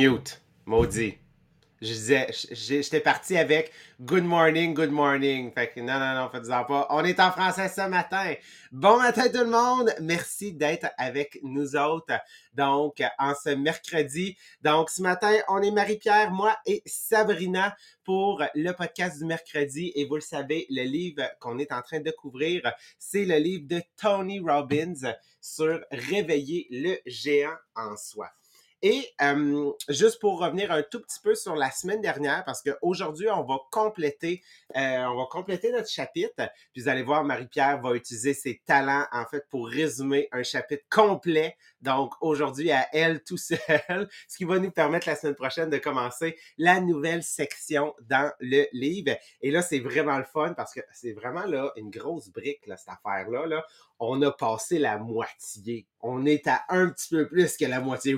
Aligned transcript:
Mute, 0.00 0.40
maudit. 0.64 1.18
Je 1.80 1.88
disais, 1.88 2.28
j'étais 2.52 3.00
parti 3.00 3.36
avec 3.36 3.72
Good 4.00 4.22
morning, 4.22 4.72
good 4.72 4.92
morning. 4.92 5.50
Fait 5.52 5.72
que 5.72 5.80
non, 5.80 5.98
non, 5.98 6.14
non, 6.14 6.30
faites-en 6.30 6.64
pas. 6.66 6.86
On 6.90 7.04
est 7.04 7.18
en 7.18 7.32
français 7.32 7.68
ce 7.68 7.88
matin. 7.88 8.34
Bon 8.70 8.98
matin 8.98 9.28
tout 9.28 9.40
le 9.40 9.50
monde. 9.50 9.92
Merci 10.00 10.52
d'être 10.52 10.86
avec 10.98 11.40
nous 11.42 11.74
autres. 11.74 12.14
Donc, 12.54 13.02
en 13.18 13.34
ce 13.34 13.50
mercredi. 13.50 14.36
Donc, 14.62 14.90
ce 14.90 15.02
matin, 15.02 15.36
on 15.48 15.62
est 15.62 15.72
Marie-Pierre, 15.72 16.30
moi 16.30 16.56
et 16.64 16.80
Sabrina 16.86 17.74
pour 18.04 18.44
le 18.54 18.70
podcast 18.70 19.18
du 19.18 19.24
mercredi. 19.24 19.90
Et 19.96 20.04
vous 20.04 20.14
le 20.14 20.20
savez, 20.20 20.64
le 20.70 20.84
livre 20.84 21.28
qu'on 21.40 21.58
est 21.58 21.72
en 21.72 21.82
train 21.82 21.98
de 21.98 22.12
couvrir, 22.12 22.72
c'est 23.00 23.24
le 23.24 23.38
livre 23.38 23.66
de 23.66 23.82
Tony 23.96 24.38
Robbins 24.38 25.12
sur 25.40 25.80
Réveiller 25.90 26.68
le 26.70 26.98
géant 27.04 27.56
en 27.74 27.96
soi. 27.96 28.30
Et 28.82 29.12
juste 29.88 30.20
pour 30.20 30.38
revenir 30.38 30.70
un 30.70 30.82
tout 30.82 31.00
petit 31.00 31.18
peu 31.20 31.34
sur 31.34 31.56
la 31.56 31.70
semaine 31.70 32.00
dernière, 32.00 32.44
parce 32.44 32.62
qu'aujourd'hui, 32.62 33.28
on 33.28 33.42
va 33.42 33.58
compléter, 33.72 34.42
euh, 34.76 35.04
on 35.04 35.16
va 35.16 35.24
compléter 35.28 35.72
notre 35.72 35.88
chapitre. 35.88 36.48
Puis 36.72 36.82
vous 36.82 36.88
allez 36.88 37.02
voir, 37.02 37.24
Marie-Pierre 37.24 37.80
va 37.80 37.94
utiliser 37.94 38.34
ses 38.34 38.62
talents, 38.64 39.06
en 39.10 39.24
fait, 39.26 39.44
pour 39.50 39.68
résumer 39.68 40.28
un 40.30 40.44
chapitre 40.44 40.84
complet. 40.90 41.56
Donc, 41.82 42.12
aujourd'hui, 42.20 42.70
à 42.72 42.86
elle 42.92 43.22
tout 43.22 43.36
seul, 43.36 43.58
ce 44.28 44.36
qui 44.36 44.44
va 44.44 44.58
nous 44.58 44.70
permettre 44.70 45.08
la 45.08 45.16
semaine 45.16 45.34
prochaine 45.34 45.70
de 45.70 45.78
commencer 45.78 46.36
la 46.56 46.80
nouvelle 46.80 47.22
section 47.22 47.94
dans 48.08 48.32
le 48.40 48.66
livre. 48.72 49.16
Et 49.40 49.50
là, 49.50 49.62
c'est 49.62 49.80
vraiment 49.80 50.18
le 50.18 50.24
fun 50.24 50.54
parce 50.54 50.74
que 50.74 50.80
c'est 50.92 51.12
vraiment 51.12 51.44
là 51.44 51.72
une 51.76 51.90
grosse 51.90 52.30
brique, 52.30 52.66
là, 52.66 52.76
cette 52.76 52.88
affaire-là. 52.88 53.46
Là 53.46 53.64
on 54.00 54.22
a 54.22 54.30
passé 54.30 54.78
la 54.78 54.98
moitié. 54.98 55.86
On 56.00 56.24
est 56.24 56.46
à 56.46 56.62
un 56.68 56.88
petit 56.90 57.08
peu 57.08 57.26
plus 57.26 57.56
que 57.56 57.64
la 57.64 57.80
moitié. 57.80 58.16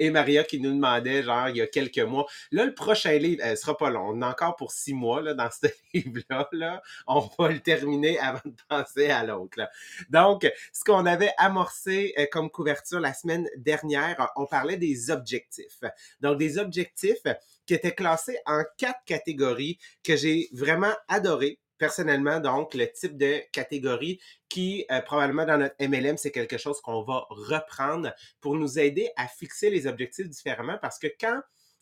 Et 0.00 0.10
Maria 0.10 0.42
qui 0.42 0.60
nous 0.60 0.72
demandait, 0.72 1.22
genre, 1.22 1.48
il 1.48 1.58
y 1.58 1.60
a 1.60 1.66
quelques 1.68 2.00
mois. 2.00 2.26
Là, 2.50 2.64
le 2.64 2.74
prochain 2.74 3.12
livre, 3.18 3.42
elle 3.44 3.56
sera 3.56 3.76
pas 3.76 3.90
long. 3.90 4.08
On 4.08 4.22
est 4.22 4.24
encore 4.24 4.56
pour 4.56 4.72
six 4.72 4.94
mois 4.94 5.22
là, 5.22 5.34
dans 5.34 5.48
ce 5.62 5.68
livre-là. 5.94 6.48
Là. 6.52 6.82
On 7.06 7.28
va 7.38 7.48
le 7.48 7.60
terminer 7.60 8.18
avant 8.18 8.40
de 8.44 8.56
passer 8.68 9.10
à 9.10 9.24
l'autre. 9.24 9.60
Donc, 10.10 10.50
ce 10.72 10.82
qu'on 10.82 11.06
avait 11.06 11.32
amorcé 11.38 11.95
euh, 12.18 12.26
comme 12.30 12.50
couverture 12.50 13.00
la 13.00 13.14
semaine 13.14 13.48
dernière, 13.56 14.30
on 14.36 14.46
parlait 14.46 14.76
des 14.76 15.10
objectifs. 15.10 15.80
Donc, 16.20 16.38
des 16.38 16.58
objectifs 16.58 17.22
qui 17.66 17.74
étaient 17.74 17.94
classés 17.94 18.38
en 18.46 18.62
quatre 18.78 19.04
catégories 19.04 19.78
que 20.04 20.16
j'ai 20.16 20.48
vraiment 20.52 20.94
adoré 21.08 21.58
personnellement, 21.78 22.40
donc, 22.40 22.74
le 22.74 22.90
type 22.90 23.16
de 23.16 23.40
catégorie 23.52 24.18
qui, 24.48 24.86
euh, 24.90 25.00
probablement 25.02 25.44
dans 25.44 25.58
notre 25.58 25.76
MLM, 25.80 26.16
c'est 26.16 26.30
quelque 26.30 26.58
chose 26.58 26.80
qu'on 26.80 27.02
va 27.02 27.26
reprendre 27.28 28.14
pour 28.40 28.56
nous 28.56 28.78
aider 28.78 29.10
à 29.16 29.28
fixer 29.28 29.70
les 29.70 29.86
objectifs 29.86 30.28
différemment 30.28 30.78
parce 30.80 30.98
que 30.98 31.08
quand 31.20 31.40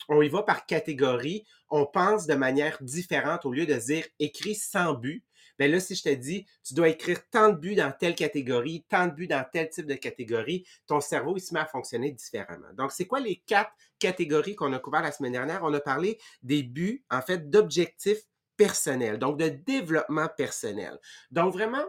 on 0.09 0.21
y 0.21 0.29
va 0.29 0.43
par 0.43 0.65
catégorie, 0.65 1.45
on 1.69 1.85
pense 1.85 2.27
de 2.27 2.35
manière 2.35 2.77
différente 2.81 3.45
au 3.45 3.51
lieu 3.51 3.65
de 3.65 3.73
dire 3.73 4.05
écrit 4.19 4.55
sans 4.55 4.93
but. 4.93 5.23
Bien 5.57 5.67
là, 5.67 5.79
si 5.79 5.95
je 5.95 6.03
te 6.03 6.09
dis, 6.09 6.45
tu 6.63 6.73
dois 6.73 6.89
écrire 6.89 7.19
tant 7.29 7.49
de 7.49 7.55
buts 7.55 7.75
dans 7.75 7.91
telle 7.91 8.15
catégorie, 8.15 8.85
tant 8.89 9.07
de 9.07 9.13
buts 9.13 9.27
dans 9.27 9.45
tel 9.51 9.69
type 9.69 9.87
de 9.87 9.95
catégorie, 9.95 10.65
ton 10.87 10.99
cerveau, 10.99 11.35
il 11.37 11.41
se 11.41 11.53
met 11.53 11.59
à 11.59 11.65
fonctionner 11.65 12.11
différemment. 12.11 12.73
Donc, 12.73 12.91
c'est 12.91 13.05
quoi 13.05 13.19
les 13.19 13.41
quatre 13.45 13.71
catégories 13.99 14.55
qu'on 14.55 14.73
a 14.73 14.79
couvert 14.79 15.01
la 15.01 15.11
semaine 15.11 15.33
dernière? 15.33 15.61
On 15.63 15.73
a 15.73 15.79
parlé 15.79 16.19
des 16.43 16.63
buts, 16.63 17.03
en 17.09 17.21
fait, 17.21 17.49
d'objectifs 17.49 18.23
personnel, 18.57 19.19
donc 19.19 19.37
de 19.37 19.49
développement 19.49 20.27
personnel. 20.29 20.97
Donc 21.31 21.53
vraiment, 21.53 21.85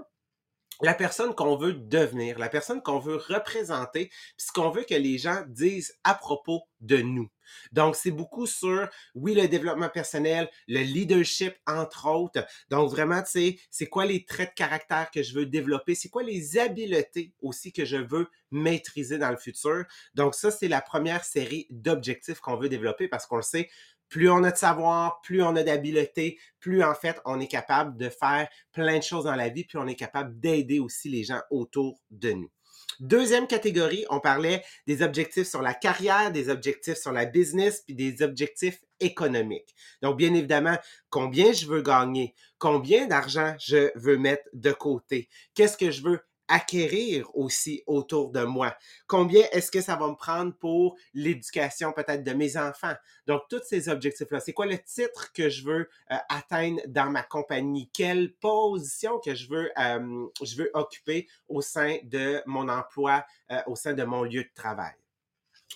la 0.82 0.94
personne 0.94 1.34
qu'on 1.34 1.56
veut 1.56 1.72
devenir, 1.72 2.38
la 2.38 2.48
personne 2.48 2.82
qu'on 2.82 2.98
veut 2.98 3.16
représenter, 3.16 4.08
puis 4.08 4.46
ce 4.46 4.52
qu'on 4.52 4.70
veut 4.70 4.84
que 4.84 4.94
les 4.94 5.18
gens 5.18 5.42
disent 5.46 5.96
à 6.04 6.14
propos 6.14 6.62
de 6.80 6.98
nous. 6.98 7.28
Donc, 7.72 7.96
c'est 7.96 8.10
beaucoup 8.10 8.46
sur, 8.46 8.88
oui, 9.14 9.34
le 9.34 9.48
développement 9.48 9.88
personnel, 9.88 10.48
le 10.68 10.80
leadership, 10.80 11.54
entre 11.66 12.08
autres. 12.08 12.44
Donc, 12.70 12.90
vraiment, 12.90 13.22
tu 13.22 13.30
sais, 13.30 13.58
c'est 13.70 13.86
quoi 13.86 14.06
les 14.06 14.24
traits 14.24 14.50
de 14.50 14.54
caractère 14.54 15.10
que 15.10 15.22
je 15.22 15.34
veux 15.34 15.46
développer? 15.46 15.94
C'est 15.94 16.08
quoi 16.08 16.22
les 16.22 16.58
habiletés 16.58 17.32
aussi 17.40 17.72
que 17.72 17.84
je 17.84 17.96
veux 17.96 18.28
maîtriser 18.50 19.18
dans 19.18 19.30
le 19.30 19.36
futur? 19.36 19.84
Donc, 20.14 20.34
ça, 20.34 20.50
c'est 20.50 20.68
la 20.68 20.80
première 20.80 21.24
série 21.24 21.66
d'objectifs 21.70 22.40
qu'on 22.40 22.56
veut 22.56 22.68
développer 22.68 23.08
parce 23.08 23.26
qu'on 23.26 23.36
le 23.36 23.42
sait, 23.42 23.68
plus 24.08 24.30
on 24.30 24.44
a 24.44 24.52
de 24.52 24.56
savoir, 24.56 25.20
plus 25.20 25.42
on 25.42 25.56
a 25.56 25.62
d'habileté, 25.62 26.38
plus 26.60 26.82
en 26.82 26.94
fait 26.94 27.20
on 27.24 27.40
est 27.40 27.48
capable 27.48 27.96
de 27.96 28.08
faire 28.08 28.48
plein 28.72 28.98
de 28.98 29.02
choses 29.02 29.24
dans 29.24 29.34
la 29.34 29.48
vie, 29.48 29.64
puis 29.64 29.78
on 29.78 29.86
est 29.86 29.96
capable 29.96 30.38
d'aider 30.38 30.78
aussi 30.78 31.08
les 31.08 31.24
gens 31.24 31.40
autour 31.50 32.00
de 32.10 32.32
nous. 32.32 32.50
Deuxième 33.00 33.46
catégorie, 33.46 34.06
on 34.08 34.20
parlait 34.20 34.64
des 34.86 35.02
objectifs 35.02 35.48
sur 35.48 35.60
la 35.60 35.74
carrière, 35.74 36.32
des 36.32 36.48
objectifs 36.48 36.96
sur 36.96 37.12
la 37.12 37.26
business, 37.26 37.82
puis 37.84 37.94
des 37.94 38.22
objectifs 38.22 38.80
économiques. 39.00 39.74
Donc, 40.02 40.16
bien 40.16 40.32
évidemment, 40.32 40.76
combien 41.10 41.52
je 41.52 41.66
veux 41.66 41.82
gagner, 41.82 42.34
combien 42.58 43.06
d'argent 43.06 43.54
je 43.58 43.90
veux 43.96 44.16
mettre 44.16 44.44
de 44.54 44.72
côté, 44.72 45.28
qu'est-ce 45.54 45.76
que 45.76 45.90
je 45.90 46.02
veux 46.02 46.20
acquérir 46.48 47.28
aussi 47.34 47.82
autour 47.86 48.30
de 48.30 48.42
moi? 48.42 48.76
Combien 49.06 49.42
est-ce 49.52 49.70
que 49.70 49.80
ça 49.80 49.96
va 49.96 50.08
me 50.08 50.14
prendre 50.14 50.54
pour 50.54 50.96
l'éducation 51.14 51.92
peut-être 51.92 52.24
de 52.24 52.32
mes 52.32 52.56
enfants? 52.56 52.94
Donc, 53.26 53.42
tous 53.48 53.62
ces 53.64 53.88
objectifs-là, 53.88 54.40
c'est 54.40 54.52
quoi 54.52 54.66
le 54.66 54.78
titre 54.78 55.32
que 55.32 55.48
je 55.48 55.64
veux 55.64 55.88
euh, 56.10 56.16
atteindre 56.28 56.80
dans 56.86 57.10
ma 57.10 57.22
compagnie? 57.22 57.90
Quelle 57.92 58.34
position 58.34 59.18
que 59.18 59.34
je 59.34 59.48
veux, 59.48 59.70
euh, 59.78 60.26
je 60.42 60.56
veux 60.56 60.70
occuper 60.74 61.28
au 61.48 61.60
sein 61.60 61.98
de 62.04 62.42
mon 62.46 62.68
emploi, 62.68 63.24
euh, 63.50 63.60
au 63.66 63.76
sein 63.76 63.94
de 63.94 64.04
mon 64.04 64.22
lieu 64.22 64.44
de 64.44 64.52
travail? 64.54 64.94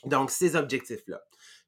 Donc, 0.04 0.30
ces 0.30 0.56
objectifs-là. 0.56 1.20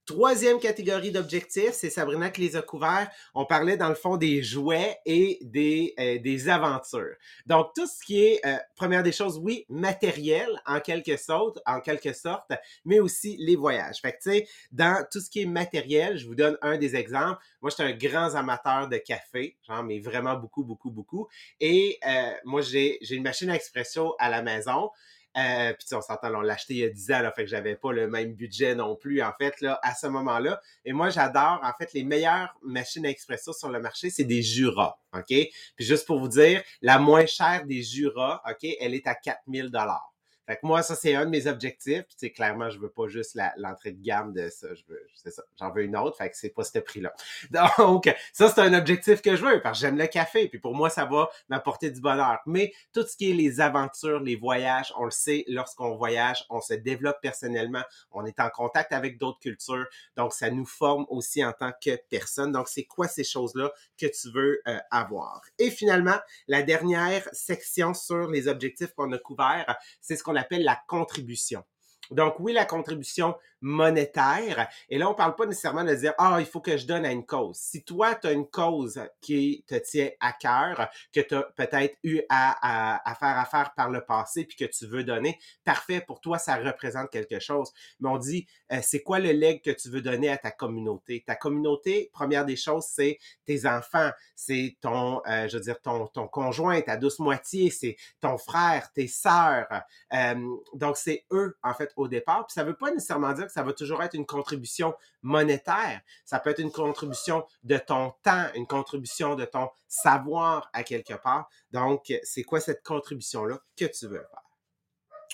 Troisième 0.05 0.59
catégorie 0.59 1.13
d'objectifs, 1.13 1.75
c'est 1.75 1.89
Sabrina 1.89 2.29
qui 2.31 2.41
les 2.41 2.57
a 2.57 2.63
couverts. 2.63 3.09
On 3.35 3.47
parlait 3.47 3.77
dans 3.77 3.89
le 3.89 3.95
fond 3.95 4.17
des 4.17 4.43
jouets 4.43 4.99
et 5.07 5.39
des, 5.43 5.95
euh, 6.01 6.19
des 6.19 6.49
aventures. 6.49 7.15
Donc, 7.47 7.69
tout 7.77 7.87
ce 7.87 8.05
qui 8.05 8.25
est, 8.25 8.45
euh, 8.45 8.57
première 8.75 9.05
des 9.05 9.13
choses, 9.13 9.39
oui, 9.39 9.65
matériel 9.69 10.49
en 10.67 10.81
quelque 10.81 11.17
sorte, 11.17 11.61
en 11.67 11.81
quelque 11.81 12.13
sorte, 12.15 12.51
mais 12.85 12.99
aussi 12.99 13.37
les 13.39 13.55
voyages. 13.55 14.01
Fait 14.01 14.11
que, 14.11 14.23
tu 14.23 14.31
sais, 14.31 14.49
dans 14.73 15.07
tout 15.09 15.21
ce 15.21 15.31
qui 15.31 15.43
est 15.43 15.47
matériel, 15.47 16.17
je 16.17 16.27
vous 16.27 16.35
donne 16.35 16.59
un 16.63 16.79
des 16.79 16.97
exemples. 16.97 17.41
Moi, 17.61 17.71
je 17.71 17.77
suis 17.77 17.85
un 17.85 17.97
grand 17.97 18.35
amateur 18.35 18.89
de 18.89 18.97
café, 18.97 19.57
genre, 19.69 19.85
mais 19.85 20.01
vraiment 20.01 20.35
beaucoup, 20.35 20.65
beaucoup, 20.65 20.91
beaucoup. 20.91 21.29
Et 21.61 22.01
euh, 22.05 22.33
moi, 22.45 22.61
j'ai 22.61 22.99
une 23.15 23.23
machine 23.23 23.51
à 23.51 23.55
expresso 23.55 24.17
à 24.19 24.29
la 24.29 24.43
maison. 24.43 24.91
Euh, 25.37 25.73
puis 25.73 25.87
on 25.95 26.03
s'entend, 26.03 26.35
on 26.35 26.41
l'a 26.41 26.55
acheté 26.55 26.75
il 26.75 26.81
y 26.81 26.85
a 26.85 26.91
10 26.91 27.13
ans, 27.13 27.21
là, 27.23 27.33
fait 27.33 27.45
que 27.45 27.51
j'avais 27.51 27.77
pas 27.77 27.93
le 27.93 28.07
même 28.07 28.35
budget 28.35 28.75
non 28.75 28.97
plus, 28.97 29.23
en 29.23 29.33
fait, 29.39 29.61
là, 29.61 29.79
à 29.83 29.95
ce 29.95 30.07
moment-là. 30.07 30.61
Et 30.85 30.93
moi, 30.93 31.11
j'adore, 31.11 31.61
en 31.63 31.73
fait, 31.79 31.93
les 31.95 32.05
meilleures 32.05 32.55
machines 32.63 33.07
à 33.07 33.09
expresso 33.09 33.53
sur 33.53 33.71
le 33.71 33.81
marché, 33.81 34.11
c'est 34.11 34.25
des 34.25 34.43
Jura, 34.43 34.99
OK? 35.15 35.27
Puis 35.29 35.53
juste 35.79 36.07
pour 36.07 36.19
vous 36.19 36.29
dire, 36.29 36.63
la 36.83 36.99
moins 36.99 37.27
chère 37.27 37.65
des 37.67 37.83
Jura, 37.83 38.43
OK, 38.49 38.69
elle 38.81 38.95
est 38.95 39.07
à 39.07 39.15
4000 39.15 39.71
dollars. 39.71 40.12
Fait 40.53 40.59
que 40.59 40.67
moi, 40.67 40.83
ça, 40.83 40.95
c'est 40.95 41.15
un 41.15 41.25
de 41.25 41.31
mes 41.31 41.47
objectifs. 41.47 42.05
Puis, 42.19 42.31
clairement, 42.31 42.69
je 42.69 42.79
veux 42.79 42.91
pas 42.91 43.09
juste 43.09 43.39
l'entrée 43.57 43.93
de 43.93 44.03
gamme 44.03 44.35
de 44.35 44.51
ça. 44.51 44.67
Je 44.75 44.83
veux, 44.87 45.01
c'est 45.15 45.31
ça. 45.31 45.43
J'en 45.59 45.73
veux 45.73 45.83
une 45.83 45.97
autre. 45.97 46.19
Fait 46.19 46.29
que 46.29 46.37
c'est 46.37 46.51
pas 46.51 46.63
ce 46.63 46.79
prix-là. 46.79 47.15
Donc, 47.79 48.15
ça, 48.35 48.51
c'est 48.51 48.61
un 48.61 48.75
objectif 48.75 49.23
que 49.23 49.35
je 49.35 49.43
veux 49.43 49.63
parce 49.63 49.79
que 49.79 49.87
j'aime 49.87 49.97
le 49.97 50.07
café. 50.09 50.49
Puis 50.49 50.59
pour 50.59 50.75
moi, 50.75 50.91
ça 50.91 51.07
va 51.07 51.31
m'apporter 51.49 51.91
du 51.91 52.03
bonheur. 52.03 52.41
Mais 52.45 52.75
tout 52.93 53.03
ce 53.07 53.17
qui 53.17 53.31
est 53.31 53.33
les 53.33 53.63
aventures, 53.63 54.21
les 54.21 54.37
voyages, 54.37 54.93
on 54.99 55.07
le 55.07 55.11
sait, 55.11 55.47
lorsqu'on 55.49 55.97
voyage, 55.97 56.45
on 56.51 56.61
se 56.61 56.75
développe 56.75 57.17
personnellement. 57.23 57.83
On 58.11 58.27
est 58.27 58.39
en 58.39 58.51
contact 58.51 58.93
avec 58.93 59.17
d'autres 59.17 59.41
cultures. 59.41 59.87
Donc, 60.19 60.35
ça 60.35 60.51
nous 60.51 60.67
forme 60.67 61.07
aussi 61.09 61.43
en 61.43 61.55
tant 61.55 61.73
que 61.83 61.99
personne. 62.11 62.53
Donc, 62.53 62.69
c'est 62.69 62.85
quoi 62.85 63.09
ces 63.09 63.25
choses-là 63.25 63.73
que 63.99 64.05
tu 64.05 64.31
veux 64.31 64.61
euh, 64.69 64.77
avoir? 64.91 65.41
Et 65.59 65.71
finalement, 65.71 66.19
la 66.47 66.61
dernière 66.63 67.27
section 67.33 67.95
sur 67.95 68.29
les 68.29 68.49
objectifs 68.49 68.93
qu'on 68.93 69.11
a 69.13 69.19
couverts, 69.19 69.79
c'est 70.03 70.15
ce 70.15 70.23
qu'on 70.23 70.37
appelle 70.37 70.42
la 70.51 70.81
contribution. 70.87 71.65
Donc 72.11 72.35
oui, 72.39 72.53
la 72.53 72.65
contribution 72.65 73.35
monétaire. 73.63 74.69
Et 74.89 74.99
là, 74.99 75.09
on 75.09 75.15
parle 75.15 75.35
pas 75.35 75.47
nécessairement 75.47 75.85
de 75.85 75.95
dire, 75.95 76.13
ah, 76.19 76.37
il 76.41 76.47
faut 76.47 76.61
que 76.61 76.77
je 76.77 76.87
donne 76.87 77.07
à 77.07 77.13
une 77.13 77.25
cause. 77.25 77.57
Si 77.57 77.85
toi, 77.85 78.15
tu 78.17 78.27
as 78.27 78.33
une 78.33 78.49
cause 78.49 79.01
qui 79.21 79.65
te 79.67 79.77
tient 79.77 80.11
à 80.21 80.33
cœur, 80.33 80.91
que 81.13 81.21
tu 81.21 81.35
as 81.35 81.43
peut-être 81.57 81.97
eu 82.03 82.21
à, 82.29 82.99
à, 83.09 83.15
faire 83.15 83.39
affaire 83.39 83.73
par 83.75 83.89
le 83.91 84.05
passé, 84.05 84.45
puis 84.45 84.57
que 84.57 84.65
tu 84.65 84.87
veux 84.87 85.05
donner, 85.05 85.39
parfait, 85.65 86.03
pour 86.07 86.21
toi, 86.21 86.39
ça 86.39 86.57
représente 86.57 87.11
quelque 87.11 87.39
chose. 87.39 87.73
Mais 88.01 88.09
on 88.09 88.19
dit, 88.19 88.47
euh, 88.73 88.81
c'est 88.83 89.03
quoi 89.03 89.21
le 89.21 89.31
leg 89.31 89.63
que 89.63 89.71
tu 89.71 89.89
veux 89.89 90.03
donner 90.03 90.29
à 90.29 90.37
ta 90.37 90.51
communauté? 90.51 91.23
Ta 91.27 91.37
communauté, 91.37 92.11
première 92.13 92.45
des 92.45 92.57
choses, 92.57 92.85
c'est 92.89 93.19
tes 93.45 93.67
enfants, 93.67 94.11
c'est 94.35 94.77
ton, 94.81 95.23
euh, 95.29 95.49
je 95.49 95.57
veux 95.57 95.63
dire, 95.63 95.81
ton, 95.81 96.09
ton 96.09 96.27
conjoint, 96.27 96.81
ta 96.81 96.97
douce 96.97 97.21
moitié, 97.21 97.71
c'est 97.71 97.97
ton 98.21 98.39
frère, 98.39 98.91
tes 98.93 99.07
sœurs. 99.07 99.69
Euh, 100.13 100.57
donc, 100.75 100.97
c'est 100.97 101.25
eux, 101.31 101.57
en 101.63 101.75
fait, 101.75 101.93
au 101.97 102.09
départ. 102.09 102.47
Puis 102.47 102.55
ça 102.55 102.65
veut 102.65 102.77
pas 102.77 102.91
nécessairement 102.91 103.33
dire 103.33 103.51
ça 103.53 103.63
va 103.63 103.73
toujours 103.73 104.03
être 104.03 104.15
une 104.15 104.27
contribution 104.27 104.95
monétaire. 105.23 106.01
Ça 106.25 106.41
peut 106.41 106.51
être 106.51 106.61
une 106.61 106.73
contribution 106.73 107.45
de 107.63 107.77
ton 107.77 108.15
temps, 108.23 108.47
une 108.55 108.67
contribution 108.67 109.35
de 109.35 109.45
ton 109.45 109.69
savoir 109.89 110.71
à 110.73 110.83
quelque 110.83 111.15
part. 111.15 111.49
Donc, 111.71 112.13
c'est 112.23 112.43
quoi 112.45 112.61
cette 112.61 112.83
contribution-là 112.83 113.59
que 113.77 113.85
tu 113.85 114.07
veux 114.07 114.21
faire? 114.21 114.43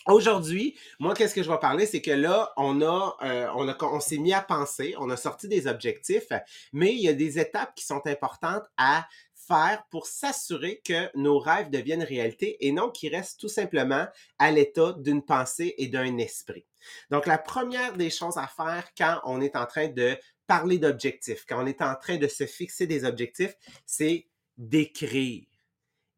Aujourd'hui, 0.06 0.78
moi, 0.98 1.14
qu'est-ce 1.14 1.34
que 1.34 1.42
je 1.42 1.50
vais 1.50 1.58
parler, 1.58 1.84
c'est 1.84 2.00
que 2.00 2.10
là, 2.10 2.52
on 2.56 2.80
a, 2.80 3.16
euh, 3.22 3.48
on 3.54 3.68
a, 3.68 3.76
on 3.84 4.00
s'est 4.00 4.16
mis 4.16 4.32
à 4.32 4.40
penser, 4.40 4.94
on 4.98 5.10
a 5.10 5.16
sorti 5.16 5.48
des 5.48 5.66
objectifs, 5.66 6.32
mais 6.72 6.92
il 6.92 7.00
y 7.00 7.08
a 7.08 7.12
des 7.12 7.38
étapes 7.38 7.74
qui 7.74 7.84
sont 7.84 8.00
importantes 8.06 8.64
à 8.78 9.06
faire 9.46 9.84
pour 9.90 10.06
s'assurer 10.06 10.80
que 10.84 11.10
nos 11.16 11.38
rêves 11.38 11.70
deviennent 11.70 12.02
réalité 12.02 12.66
et 12.66 12.72
non 12.72 12.90
qu'ils 12.90 13.14
restent 13.14 13.40
tout 13.40 13.48
simplement 13.48 14.06
à 14.38 14.50
l'état 14.50 14.94
d'une 14.98 15.22
pensée 15.22 15.74
et 15.78 15.88
d'un 15.88 16.18
esprit. 16.18 16.66
Donc, 17.10 17.26
la 17.26 17.38
première 17.38 17.96
des 17.96 18.10
choses 18.10 18.36
à 18.36 18.46
faire 18.46 18.88
quand 18.96 19.20
on 19.24 19.40
est 19.40 19.56
en 19.56 19.66
train 19.66 19.88
de 19.88 20.16
parler 20.46 20.78
d'objectifs, 20.78 21.44
quand 21.48 21.62
on 21.62 21.66
est 21.66 21.82
en 21.82 21.94
train 21.94 22.16
de 22.16 22.28
se 22.28 22.46
fixer 22.46 22.86
des 22.86 23.04
objectifs, 23.04 23.54
c'est 23.86 24.26
d'écrire. 24.56 25.46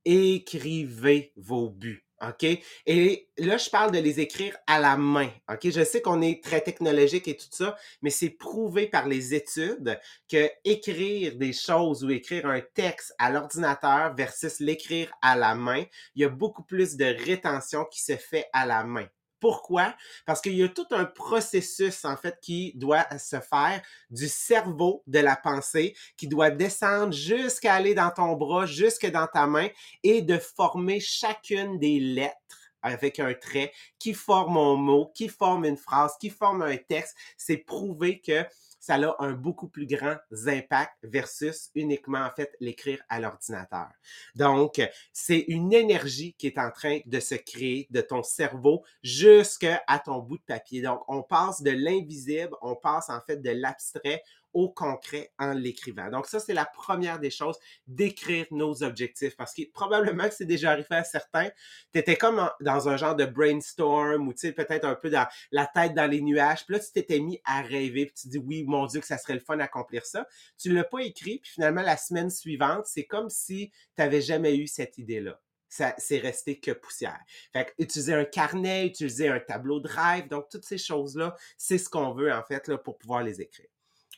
Écrivez 0.04 1.32
vos 1.36 1.68
buts. 1.68 2.09
OK? 2.22 2.44
Et 2.86 3.28
là, 3.38 3.56
je 3.56 3.70
parle 3.70 3.92
de 3.92 3.98
les 3.98 4.20
écrire 4.20 4.56
à 4.66 4.78
la 4.78 4.96
main. 4.96 5.30
OK? 5.50 5.70
Je 5.70 5.84
sais 5.84 6.02
qu'on 6.02 6.22
est 6.22 6.42
très 6.42 6.60
technologique 6.60 7.28
et 7.28 7.36
tout 7.36 7.48
ça, 7.50 7.76
mais 8.02 8.10
c'est 8.10 8.30
prouvé 8.30 8.86
par 8.86 9.08
les 9.08 9.34
études 9.34 9.98
que 10.30 10.50
écrire 10.64 11.36
des 11.36 11.52
choses 11.52 12.04
ou 12.04 12.10
écrire 12.10 12.46
un 12.46 12.60
texte 12.74 13.14
à 13.18 13.30
l'ordinateur 13.30 14.14
versus 14.14 14.60
l'écrire 14.60 15.10
à 15.22 15.36
la 15.36 15.54
main, 15.54 15.84
il 16.14 16.22
y 16.22 16.24
a 16.24 16.28
beaucoup 16.28 16.62
plus 16.62 16.96
de 16.96 17.04
rétention 17.04 17.84
qui 17.86 18.02
se 18.02 18.16
fait 18.16 18.46
à 18.52 18.66
la 18.66 18.84
main. 18.84 19.06
Pourquoi? 19.40 19.94
Parce 20.26 20.40
qu'il 20.40 20.54
y 20.54 20.62
a 20.62 20.68
tout 20.68 20.86
un 20.90 21.04
processus, 21.04 22.04
en 22.04 22.16
fait, 22.16 22.38
qui 22.40 22.72
doit 22.76 23.06
se 23.18 23.40
faire 23.40 23.82
du 24.10 24.28
cerveau 24.28 25.02
de 25.06 25.18
la 25.18 25.36
pensée, 25.36 25.96
qui 26.16 26.28
doit 26.28 26.50
descendre 26.50 27.12
jusqu'à 27.12 27.74
aller 27.74 27.94
dans 27.94 28.10
ton 28.10 28.34
bras, 28.36 28.66
jusque 28.66 29.10
dans 29.10 29.26
ta 29.26 29.46
main 29.46 29.68
et 30.02 30.22
de 30.22 30.38
former 30.38 31.00
chacune 31.00 31.78
des 31.78 31.98
lettres 31.98 32.36
avec 32.82 33.18
un 33.18 33.34
trait 33.34 33.72
qui 33.98 34.14
forme 34.14 34.56
un 34.56 34.76
mot, 34.76 35.12
qui 35.14 35.28
forme 35.28 35.64
une 35.64 35.76
phrase, 35.76 36.12
qui 36.20 36.30
forme 36.30 36.62
un 36.62 36.76
texte. 36.76 37.16
C'est 37.36 37.58
prouvé 37.58 38.20
que 38.20 38.44
ça 38.80 38.94
a 38.94 39.16
un 39.20 39.32
beaucoup 39.32 39.68
plus 39.68 39.86
grand 39.86 40.16
impact 40.46 40.94
versus 41.02 41.70
uniquement, 41.74 42.24
en 42.24 42.30
fait, 42.34 42.50
l'écrire 42.60 43.00
à 43.08 43.20
l'ordinateur. 43.20 43.88
Donc, 44.34 44.80
c'est 45.12 45.44
une 45.48 45.72
énergie 45.72 46.34
qui 46.38 46.46
est 46.46 46.58
en 46.58 46.70
train 46.70 47.00
de 47.04 47.20
se 47.20 47.34
créer 47.34 47.86
de 47.90 48.00
ton 48.00 48.22
cerveau 48.22 48.82
jusqu'à 49.02 49.82
ton 50.04 50.18
bout 50.18 50.38
de 50.38 50.44
papier. 50.44 50.82
Donc, 50.82 51.02
on 51.08 51.22
passe 51.22 51.62
de 51.62 51.70
l'invisible, 51.70 52.56
on 52.62 52.74
passe 52.74 53.10
en 53.10 53.20
fait 53.20 53.36
de 53.36 53.50
l'abstrait 53.50 54.22
au 54.52 54.70
concret 54.70 55.32
en 55.38 55.52
l'écrivant. 55.52 56.10
Donc 56.10 56.26
ça, 56.26 56.40
c'est 56.40 56.54
la 56.54 56.64
première 56.64 57.18
des 57.18 57.30
choses, 57.30 57.56
d'écrire 57.86 58.46
nos 58.50 58.82
objectifs, 58.82 59.36
parce 59.36 59.54
que 59.54 59.62
probablement 59.72 60.28
que 60.28 60.34
c'est 60.34 60.44
déjà 60.44 60.72
arrivé 60.72 60.88
à 60.90 61.04
certains, 61.04 61.50
tu 61.92 61.98
étais 61.98 62.16
comme 62.16 62.48
dans 62.60 62.88
un 62.88 62.96
genre 62.96 63.16
de 63.16 63.26
brainstorm 63.26 64.28
ou 64.28 64.32
tu 64.32 64.40
sais, 64.40 64.52
peut-être 64.52 64.84
un 64.84 64.94
peu 64.94 65.10
dans 65.10 65.26
la 65.52 65.66
tête 65.66 65.94
dans 65.94 66.10
les 66.10 66.20
nuages, 66.20 66.64
puis 66.66 66.74
là, 66.74 66.80
tu 66.80 66.92
t'étais 66.92 67.20
mis 67.20 67.40
à 67.44 67.62
rêver, 67.62 68.06
puis 68.06 68.14
tu 68.14 68.28
dis, 68.28 68.38
oui, 68.38 68.64
mon 68.64 68.86
Dieu, 68.86 69.00
que 69.00 69.06
ça 69.06 69.18
serait 69.18 69.34
le 69.34 69.40
fun 69.40 69.56
d'accomplir 69.56 70.06
ça. 70.06 70.26
Tu 70.58 70.70
ne 70.70 70.74
l'as 70.74 70.84
pas 70.84 71.00
écrit, 71.00 71.38
puis 71.38 71.52
finalement, 71.52 71.82
la 71.82 71.96
semaine 71.96 72.30
suivante, 72.30 72.86
c'est 72.86 73.04
comme 73.04 73.30
si 73.30 73.70
tu 73.70 73.76
n'avais 73.98 74.22
jamais 74.22 74.56
eu 74.56 74.66
cette 74.66 74.98
idée-là 74.98 75.40
ça 75.70 75.94
c'est 75.98 76.18
resté 76.18 76.58
que 76.58 76.72
poussière. 76.72 77.20
Fait 77.52 77.66
que, 77.66 77.82
utiliser 77.82 78.12
un 78.12 78.24
carnet, 78.24 78.86
utiliser 78.86 79.28
un 79.28 79.40
tableau 79.40 79.80
de 79.80 79.88
rêve, 79.88 80.28
donc 80.28 80.48
toutes 80.50 80.64
ces 80.64 80.78
choses-là, 80.78 81.36
c'est 81.56 81.78
ce 81.78 81.88
qu'on 81.88 82.12
veut 82.12 82.32
en 82.32 82.42
fait 82.42 82.68
là, 82.68 82.76
pour 82.76 82.98
pouvoir 82.98 83.22
les 83.22 83.40
écrire. 83.40 83.68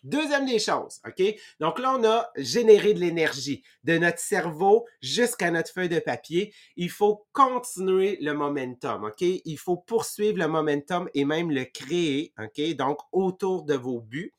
Deuxième 0.03 0.47
des 0.47 0.59
choses, 0.59 1.01
OK? 1.07 1.23
Donc 1.61 1.79
là, 1.79 1.95
on 1.97 2.05
a 2.05 2.29
généré 2.37 2.93
de 2.93 2.99
l'énergie 2.99 3.63
de 3.85 3.99
notre 3.99 4.19
cerveau 4.19 4.85
jusqu'à 5.01 5.53
notre 5.53 5.73
feuille 5.73 5.89
de 5.89 6.01
papier. 6.01 6.53
Il 6.75 6.91
faut 6.91 7.27
continuer 7.33 8.19
le 8.21 8.33
momentum, 8.33 9.05
OK? 9.05 9.21
Il 9.21 9.59
faut 9.59 9.77
poursuivre 9.77 10.39
le 10.39 10.49
momentum 10.49 11.09
et 11.15 11.25
même 11.25 11.53
le 11.53 11.65
créer, 11.65 12.35
OK? 12.39 12.75
Donc, 12.75 12.99
autour 13.13 13.63
de 13.63 13.75
vos 13.75 14.01
buts 14.01 14.35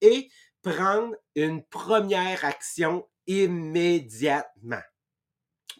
et 0.00 0.30
prendre 0.62 1.16
une 1.34 1.64
première 1.64 2.44
action 2.44 3.04
immédiatement. 3.26 4.82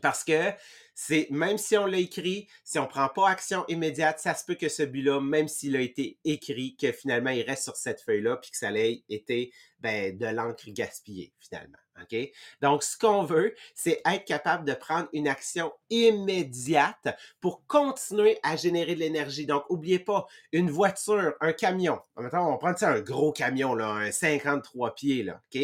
Parce 0.02 0.24
que 0.24 0.52
c'est 1.00 1.28
même 1.30 1.58
si 1.58 1.76
on 1.76 1.86
l'a 1.86 1.98
écrit, 1.98 2.48
si 2.64 2.76
on 2.80 2.88
prend 2.88 3.08
pas 3.08 3.28
action 3.28 3.64
immédiate, 3.68 4.18
ça 4.18 4.34
se 4.34 4.44
peut 4.44 4.56
que 4.56 4.68
ce 4.68 4.82
but-là, 4.82 5.20
même 5.20 5.46
s'il 5.46 5.76
a 5.76 5.80
été 5.80 6.18
écrit, 6.24 6.74
que 6.74 6.90
finalement 6.90 7.30
il 7.30 7.42
reste 7.42 7.62
sur 7.62 7.76
cette 7.76 8.00
feuille-là, 8.00 8.38
puis 8.38 8.50
que 8.50 8.56
ça 8.56 8.72
ait 8.72 9.04
été 9.08 9.52
ben, 9.78 10.18
de 10.18 10.26
l'encre 10.26 10.68
gaspillée, 10.70 11.32
finalement. 11.38 11.78
OK? 12.02 12.16
Donc, 12.62 12.82
ce 12.82 12.98
qu'on 12.98 13.22
veut, 13.22 13.54
c'est 13.76 14.02
être 14.04 14.24
capable 14.24 14.64
de 14.64 14.74
prendre 14.74 15.08
une 15.12 15.28
action 15.28 15.72
immédiate 15.88 17.16
pour 17.40 17.64
continuer 17.68 18.40
à 18.42 18.56
générer 18.56 18.96
de 18.96 19.00
l'énergie. 19.00 19.46
Donc, 19.46 19.70
n'oubliez 19.70 20.00
pas, 20.00 20.26
une 20.50 20.68
voiture, 20.68 21.34
un 21.40 21.52
camion. 21.52 22.00
Maintenant, 22.16 22.52
on 22.52 22.58
prend 22.58 22.74
un 22.82 23.00
gros 23.00 23.30
camion, 23.30 23.72
là, 23.76 23.88
un 23.88 24.10
53 24.10 24.96
pieds, 24.96 25.22
là, 25.22 25.40
OK? 25.54 25.60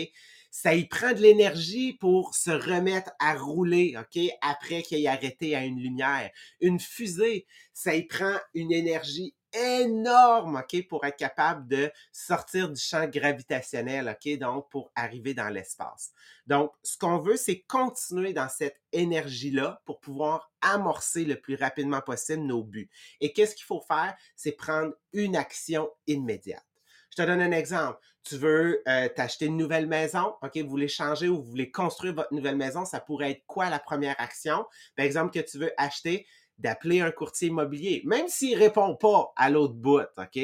Ça 0.55 0.73
y 0.73 0.87
prend 0.87 1.13
de 1.13 1.19
l'énergie 1.19 1.95
pour 1.95 2.37
se 2.37 2.53
remettre 2.53 3.11
à 3.19 3.35
rouler, 3.35 3.97
OK, 3.99 4.23
après 4.41 4.83
qu'il 4.83 5.05
ait 5.05 5.09
arrêté 5.09 5.57
à 5.57 5.65
une 5.65 5.81
lumière. 5.81 6.31
Une 6.61 6.79
fusée, 6.79 7.45
ça 7.73 7.97
y 7.97 8.05
prend 8.05 8.37
une 8.55 8.71
énergie 8.71 9.35
énorme, 9.53 10.63
OK, 10.63 10.87
pour 10.87 11.05
être 11.05 11.17
capable 11.17 11.67
de 11.67 11.91
sortir 12.13 12.71
du 12.71 12.81
champ 12.81 13.05
gravitationnel, 13.09 14.09
OK, 14.09 14.39
donc 14.39 14.71
pour 14.71 14.93
arriver 14.95 15.35
dans 15.35 15.49
l'espace. 15.49 16.13
Donc, 16.47 16.71
ce 16.85 16.97
qu'on 16.99 17.19
veut, 17.19 17.37
c'est 17.37 17.63
continuer 17.63 18.33
dans 18.33 18.49
cette 18.49 18.81
énergie-là 18.93 19.83
pour 19.85 19.99
pouvoir 19.99 20.53
amorcer 20.61 21.25
le 21.25 21.35
plus 21.35 21.57
rapidement 21.57 22.01
possible 22.01 22.45
nos 22.45 22.63
buts. 22.63 22.91
Et 23.21 23.33
qu'est-ce 23.33 23.57
qu'il 23.57 23.67
faut 23.67 23.85
faire? 23.89 24.15
C'est 24.37 24.53
prendre 24.53 24.95
une 25.13 25.35
action 25.35 25.91
immédiate. 26.07 26.65
Je 27.11 27.23
te 27.23 27.27
donne 27.27 27.41
un 27.41 27.53
exemple. 27.53 27.99
Tu 28.25 28.37
veux 28.37 28.83
euh, 28.89 29.09
t'acheter 29.15 29.47
une 29.47 29.57
nouvelle 29.57 29.87
maison, 29.87 30.35
OK? 30.43 30.57
Vous 30.57 30.69
voulez 30.69 30.89
changer 30.89 31.29
ou 31.29 31.43
vous 31.43 31.51
voulez 31.51 31.71
construire 31.71 32.15
votre 32.15 32.33
nouvelle 32.33 32.57
maison, 32.57 32.85
ça 32.85 33.01
pourrait 33.01 33.33
être 33.33 33.45
quoi 33.47 33.69
la 33.71 33.79
première 33.79 34.19
action? 34.19 34.65
Par 34.97 35.05
exemple, 35.05 35.39
que 35.39 35.45
tu 35.45 35.59
veux 35.59 35.73
acheter, 35.77 36.27
d'appeler 36.59 37.01
un 37.01 37.11
courtier 37.11 37.49
immobilier, 37.49 38.03
même 38.05 38.29
s'il 38.29 38.57
répond 38.57 38.97
pas 38.97 39.33
à 39.37 39.51
l'autre 39.51 39.75
bout, 39.75 40.07
OK? 40.17 40.41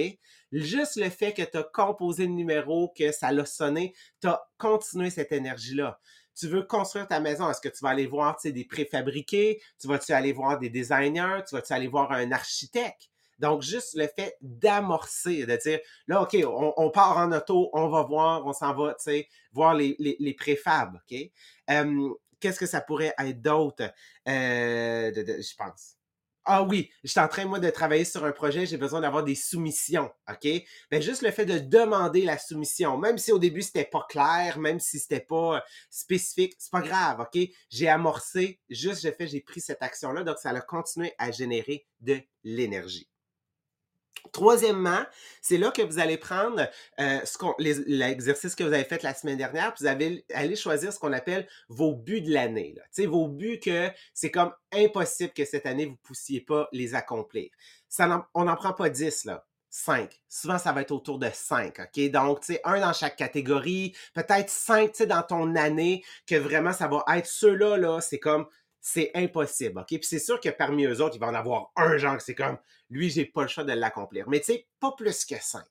Juste 0.52 0.96
le 0.96 1.08
fait 1.08 1.32
que 1.32 1.42
tu 1.42 1.56
as 1.56 1.62
composé 1.62 2.26
le 2.26 2.32
numéro, 2.32 2.92
que 2.96 3.12
ça 3.12 3.32
l'a 3.32 3.46
sonné, 3.46 3.94
tu 4.20 4.28
as 4.28 4.42
continué 4.58 5.08
cette 5.10 5.32
énergie-là 5.32 5.98
tu 6.40 6.48
veux 6.48 6.62
construire 6.62 7.06
ta 7.06 7.20
maison, 7.20 7.50
est-ce 7.50 7.60
que 7.60 7.68
tu 7.68 7.80
vas 7.82 7.90
aller 7.90 8.06
voir 8.06 8.38
des 8.42 8.64
préfabriqués? 8.64 9.60
Tu 9.78 9.88
vas-tu 9.88 10.12
aller 10.12 10.32
voir 10.32 10.58
des 10.58 10.70
designers? 10.70 11.40
Tu 11.46 11.54
vas-tu 11.54 11.72
aller 11.74 11.86
voir 11.86 12.12
un 12.12 12.32
architecte? 12.32 13.09
Donc, 13.40 13.62
juste 13.62 13.94
le 13.94 14.06
fait 14.06 14.36
d'amorcer, 14.40 15.46
de 15.46 15.56
dire, 15.56 15.80
là, 16.06 16.22
OK, 16.22 16.36
on, 16.46 16.90
part 16.90 17.16
en 17.16 17.32
auto, 17.32 17.70
on 17.72 17.88
va 17.88 18.02
voir, 18.02 18.46
on 18.46 18.52
s'en 18.52 18.74
va, 18.74 18.94
tu 18.94 19.04
sais, 19.04 19.28
voir 19.52 19.74
les, 19.74 19.96
les, 19.98 20.16
les 20.20 20.34
préfabs, 20.34 20.94
OK? 20.94 21.18
Qu'est-ce 22.40 22.58
que 22.58 22.66
ça 22.66 22.80
pourrait 22.80 23.14
être 23.18 23.42
d'autre? 23.42 23.92
Euh, 24.26 25.12
je 25.14 25.56
pense. 25.56 25.96
Ah 26.46 26.62
oui, 26.62 26.90
je 27.04 27.10
suis 27.10 27.20
en 27.20 27.28
train, 27.28 27.44
moi, 27.44 27.60
de 27.60 27.68
travailler 27.68 28.04
sur 28.04 28.24
un 28.24 28.32
projet, 28.32 28.64
j'ai 28.64 28.78
besoin 28.78 29.02
d'avoir 29.02 29.22
des 29.22 29.34
soumissions, 29.34 30.10
OK? 30.28 30.48
Ben, 30.90 31.02
juste 31.02 31.20
le 31.20 31.30
fait 31.30 31.44
de 31.44 31.58
demander 31.58 32.22
la 32.22 32.38
soumission, 32.38 32.96
même 32.96 33.18
si 33.18 33.30
au 33.30 33.38
début, 33.38 33.60
c'était 33.60 33.84
pas 33.84 34.06
clair, 34.08 34.58
même 34.58 34.80
si 34.80 34.98
c'était 34.98 35.20
pas 35.20 35.62
spécifique, 35.90 36.54
c'est 36.58 36.72
pas 36.72 36.80
grave, 36.80 37.20
OK? 37.20 37.40
J'ai 37.68 37.88
amorcé, 37.88 38.58
juste 38.70 39.04
le 39.04 39.12
fait, 39.12 39.26
j'ai 39.26 39.42
pris 39.42 39.60
cette 39.60 39.82
action-là, 39.82 40.24
donc 40.24 40.38
ça 40.38 40.50
a 40.50 40.60
continué 40.62 41.12
à 41.18 41.30
générer 41.30 41.86
de 42.00 42.20
l'énergie. 42.42 43.08
Troisièmement, 44.32 45.04
c'est 45.42 45.58
là 45.58 45.70
que 45.70 45.82
vous 45.82 45.98
allez 45.98 46.16
prendre 46.16 46.68
euh, 47.00 47.20
l'exercice 47.58 48.54
que 48.54 48.64
vous 48.64 48.72
avez 48.72 48.84
fait 48.84 49.02
la 49.02 49.14
semaine 49.14 49.38
dernière, 49.38 49.74
puis 49.74 49.84
vous 49.84 50.22
allez 50.34 50.56
choisir 50.56 50.92
ce 50.92 50.98
qu'on 50.98 51.12
appelle 51.12 51.48
vos 51.68 51.94
buts 51.94 52.22
de 52.22 52.32
l'année. 52.32 52.74
Vos 53.06 53.28
buts 53.28 53.60
que 53.60 53.90
c'est 54.14 54.30
comme 54.30 54.52
impossible 54.72 55.32
que 55.32 55.44
cette 55.44 55.66
année, 55.66 55.86
vous 55.86 55.92
ne 55.92 55.96
puissiez 56.02 56.40
pas 56.40 56.68
les 56.72 56.94
accomplir. 56.94 57.50
Ça 57.88 58.28
on 58.34 58.44
n'en 58.44 58.56
prend 58.56 58.72
pas 58.72 58.88
10, 58.88 59.24
là. 59.24 59.46
5. 59.70 60.20
Souvent, 60.28 60.58
ça 60.58 60.72
va 60.72 60.82
être 60.82 60.90
autour 60.90 61.18
de 61.18 61.30
5, 61.32 61.78
OK? 61.78 62.10
Donc, 62.10 62.40
tu 62.40 62.58
un 62.64 62.80
dans 62.80 62.92
chaque 62.92 63.16
catégorie, 63.16 63.96
peut-être 64.14 64.50
5, 64.50 64.90
tu 64.90 64.98
sais, 64.98 65.06
dans 65.06 65.22
ton 65.22 65.54
année, 65.54 66.04
que 66.26 66.34
vraiment, 66.34 66.72
ça 66.72 66.88
va 66.88 67.04
être 67.16 67.26
ceux-là, 67.26 67.76
là, 67.76 68.00
c'est 68.00 68.18
comme 68.18 68.46
c'est 68.80 69.10
impossible, 69.14 69.80
OK? 69.80 69.88
Puis 69.88 70.04
c'est 70.04 70.18
sûr 70.18 70.40
que 70.40 70.48
parmi 70.48 70.84
eux 70.84 71.02
autres, 71.02 71.16
il 71.16 71.20
va 71.20 71.28
en 71.28 71.34
avoir 71.34 71.70
un 71.76 71.96
genre 71.98 72.20
c'est 72.20 72.34
comme, 72.34 72.58
lui, 72.88 73.10
j'ai 73.10 73.26
pas 73.26 73.42
le 73.42 73.48
choix 73.48 73.64
de 73.64 73.72
l'accomplir. 73.72 74.28
Mais 74.28 74.40
tu 74.40 74.46
sais, 74.46 74.66
pas 74.78 74.92
plus 74.92 75.24
que 75.24 75.36
cinq. 75.40 75.66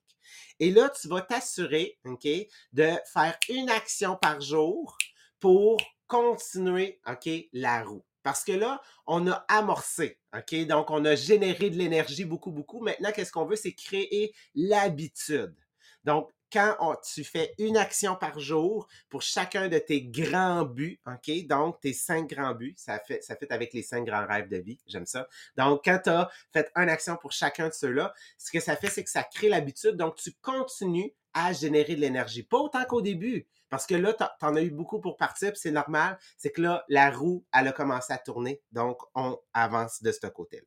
Et 0.60 0.72
là, 0.72 0.89
tu 0.89 1.08
vas 1.08 1.22
t'assurer, 1.22 1.98
OK, 2.06 2.28
de 2.74 2.92
faire 3.12 3.38
une 3.50 3.70
action 3.70 4.16
par 4.16 4.42
jour 4.42 4.98
pour 5.39 5.78
continuer, 6.08 7.00
OK, 7.08 7.30
la 7.54 7.84
roue. 7.84 8.04
Parce 8.22 8.44
que 8.44 8.51
là, 8.51 8.82
on 9.08 9.28
a 9.28 9.46
amorcé, 9.48 10.20
OK? 10.36 10.68
Donc, 10.68 10.92
on 10.92 11.06
a 11.06 11.16
généré 11.16 11.70
de 11.70 11.78
l'énergie 11.78 12.25
beaucoup, 12.25 12.51
beaucoup. 12.51 12.82
Maintenant, 12.82 13.12
qu'est-ce 13.12 13.32
qu'on 13.32 13.46
veut? 13.46 13.56
C'est 13.56 13.74
créer 13.74 14.34
l'habitude. 14.54 15.56
Donc, 16.04 16.30
quand 16.51 16.75
tu 17.03 17.24
fais 17.24 17.53
une 17.58 17.77
action 17.77 18.15
par 18.15 18.39
jour 18.39 18.88
pour 19.10 19.22
chacun 19.22 19.68
de 19.68 19.77
tes 19.77 20.01
grands 20.01 20.65
buts, 20.65 21.00
OK? 21.06 21.48
Donc, 21.48 21.79
tes 21.82 21.94
cinq 21.94 22.29
grands 22.29 22.53
buts, 22.53 22.75
ça 22.77 23.00
fait, 23.00 23.24
ça 23.24 23.36
fait 23.36 23.51
avec 23.51 23.74
les 23.74 23.84
cinq 23.84 24.06
grands 24.06 24.25
rêves 24.25 24.50
de 24.50 24.58
vie, 24.58 24.79
j'aime 24.88 25.06
ça. 25.06 25.27
Donc, 25.58 25.82
quand 25.86 26.00
tu 26.03 26.10
as 26.10 26.29
fait 26.51 26.72
une 26.75 26.89
action 26.89 27.18
pour 27.18 27.32
chacun 27.32 27.70
de 27.70 27.74
ceux-là, 27.74 28.13
ce 28.38 28.51
que 28.51 28.60
ça 28.60 28.75
fait, 28.75 28.89
c'est 28.89 29.03
que 29.03 29.10
ça 29.10 29.24
crée 29.24 29.50
l'habitude. 29.50 29.96
Donc, 29.96 30.15
tu 30.15 30.32
continues 30.41 31.13
à 31.34 31.53
générer 31.53 31.96
de 31.96 32.01
l'énergie. 32.01 32.44
Pas 32.44 32.58
autant 32.58 32.84
qu'au 32.86 33.01
début, 33.01 33.48
parce 33.70 33.86
que 33.86 33.96
là, 33.96 34.13
tu 34.13 34.46
en 34.46 34.56
as 34.56 34.62
eu 34.62 34.72
beaucoup 34.72 35.00
pour 35.00 35.15
partir, 35.15 35.51
puis 35.51 35.60
c'est 35.62 35.72
normal. 35.72 36.18
C'est 36.38 36.51
que 36.51 36.62
là, 36.62 36.84
la 36.89 37.12
roue, 37.12 37.46
elle 37.53 37.68
a 37.68 37.72
commencé 37.72 38.12
à 38.12 38.18
tourner. 38.18 38.62
Donc, 38.72 39.00
on 39.13 39.38
avance 39.53 40.01
de 40.01 40.12
ce 40.12 40.27
côté-là. 40.27 40.63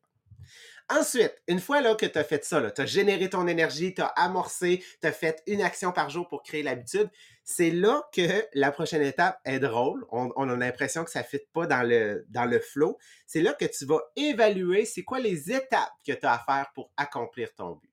Ensuite, 0.89 1.33
une 1.47 1.59
fois 1.59 1.81
là, 1.81 1.95
que 1.95 2.05
tu 2.05 2.17
as 2.17 2.23
fait 2.23 2.43
ça, 2.43 2.69
tu 2.71 2.81
as 2.81 2.85
généré 2.85 3.29
ton 3.29 3.47
énergie, 3.47 3.93
tu 3.93 4.01
as 4.01 4.07
amorcé, 4.07 4.83
tu 5.01 5.07
as 5.07 5.11
fait 5.11 5.41
une 5.47 5.61
action 5.61 5.91
par 5.91 6.09
jour 6.09 6.27
pour 6.27 6.43
créer 6.43 6.61
l'habitude, 6.61 7.09
c'est 7.43 7.71
là 7.71 8.03
que 8.13 8.45
la 8.53 8.71
prochaine 8.71 9.01
étape 9.01 9.39
est 9.45 9.59
drôle. 9.59 10.05
On, 10.11 10.49
a 10.49 10.55
l'impression 10.55 11.03
que 11.03 11.11
ça 11.11 11.19
ne 11.19 11.25
fit 11.25 11.41
pas 11.53 11.67
dans 11.67 11.87
le, 11.87 12.25
dans 12.29 12.49
flow. 12.61 12.97
C'est 13.27 13.41
là 13.41 13.53
que 13.53 13.65
tu 13.65 13.85
vas 13.85 14.01
évaluer 14.15 14.85
c'est 14.85 15.03
quoi 15.03 15.19
les 15.19 15.51
étapes 15.51 15.93
que 16.05 16.13
tu 16.13 16.25
as 16.25 16.33
à 16.33 16.39
faire 16.39 16.71
pour 16.73 16.91
accomplir 16.97 17.53
ton 17.53 17.71
but. 17.71 17.91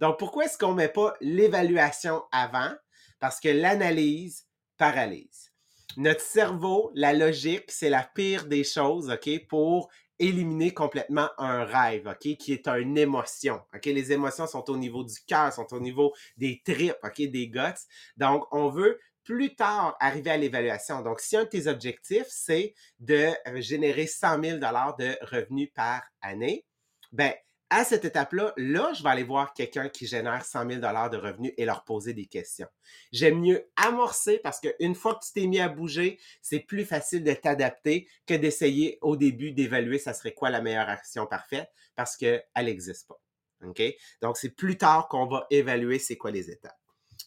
Donc, 0.00 0.18
pourquoi 0.18 0.44
est-ce 0.44 0.58
qu'on 0.58 0.72
ne 0.72 0.76
met 0.76 0.88
pas 0.88 1.14
l'évaluation 1.20 2.22
avant? 2.32 2.72
Parce 3.20 3.40
que 3.40 3.48
l'analyse 3.48 4.46
paralyse. 4.76 5.52
Notre 5.96 6.20
cerveau, 6.20 6.90
la 6.94 7.12
logique, 7.12 7.70
c'est 7.70 7.90
la 7.90 8.02
pire 8.02 8.46
des 8.46 8.64
choses, 8.64 9.10
OK, 9.10 9.46
pour 9.48 9.90
éliminer 10.18 10.72
complètement 10.72 11.28
un 11.38 11.64
rêve, 11.64 12.06
OK, 12.08 12.36
qui 12.36 12.52
est 12.52 12.68
une 12.68 12.98
émotion. 12.98 13.60
OK, 13.74 13.86
les 13.86 14.12
émotions 14.12 14.46
sont 14.46 14.68
au 14.70 14.76
niveau 14.76 15.04
du 15.04 15.14
cœur, 15.26 15.52
sont 15.52 15.72
au 15.72 15.80
niveau 15.80 16.12
des 16.36 16.62
tripes, 16.64 16.96
OK, 17.02 17.16
des 17.16 17.48
guts. 17.48 17.86
Donc, 18.16 18.44
on 18.50 18.68
veut 18.68 18.98
plus 19.24 19.54
tard 19.54 19.96
arriver 20.00 20.30
à 20.30 20.36
l'évaluation. 20.38 21.02
Donc, 21.02 21.20
si 21.20 21.36
un 21.36 21.44
de 21.44 21.48
tes 21.50 21.66
objectifs, 21.66 22.26
c'est 22.28 22.74
de 22.98 23.30
euh, 23.46 23.60
générer 23.60 24.06
100 24.06 24.42
000 24.42 24.58
de 24.58 25.24
revenus 25.26 25.70
par 25.74 26.02
année, 26.22 26.64
ben, 27.12 27.34
à 27.70 27.84
cette 27.84 28.04
étape-là, 28.04 28.52
là, 28.56 28.92
je 28.94 29.02
vais 29.02 29.10
aller 29.10 29.24
voir 29.24 29.52
quelqu'un 29.52 29.88
qui 29.88 30.06
génère 30.06 30.44
100 30.44 30.70
000 30.70 30.80
de 30.80 31.16
revenus 31.16 31.52
et 31.56 31.64
leur 31.64 31.84
poser 31.84 32.14
des 32.14 32.26
questions. 32.26 32.68
J'aime 33.12 33.40
mieux 33.40 33.68
amorcer 33.76 34.38
parce 34.38 34.60
qu'une 34.60 34.94
fois 34.94 35.14
que 35.14 35.26
tu 35.26 35.32
t'es 35.32 35.46
mis 35.46 35.60
à 35.60 35.68
bouger, 35.68 36.18
c'est 36.40 36.60
plus 36.60 36.84
facile 36.84 37.24
de 37.24 37.32
t'adapter 37.32 38.08
que 38.26 38.34
d'essayer 38.34 38.98
au 39.02 39.16
début 39.16 39.52
d'évaluer 39.52 39.98
ça 39.98 40.14
serait 40.14 40.32
quoi 40.34 40.50
la 40.50 40.62
meilleure 40.62 40.88
action 40.88 41.26
parfaite 41.26 41.70
parce 41.94 42.16
qu'elle 42.16 42.44
n'existe 42.56 43.06
pas. 43.08 43.20
OK? 43.64 43.82
Donc, 44.22 44.36
c'est 44.36 44.50
plus 44.50 44.78
tard 44.78 45.08
qu'on 45.08 45.26
va 45.26 45.46
évaluer 45.50 45.98
c'est 45.98 46.16
quoi 46.16 46.30
les 46.30 46.50
étapes. 46.50 46.78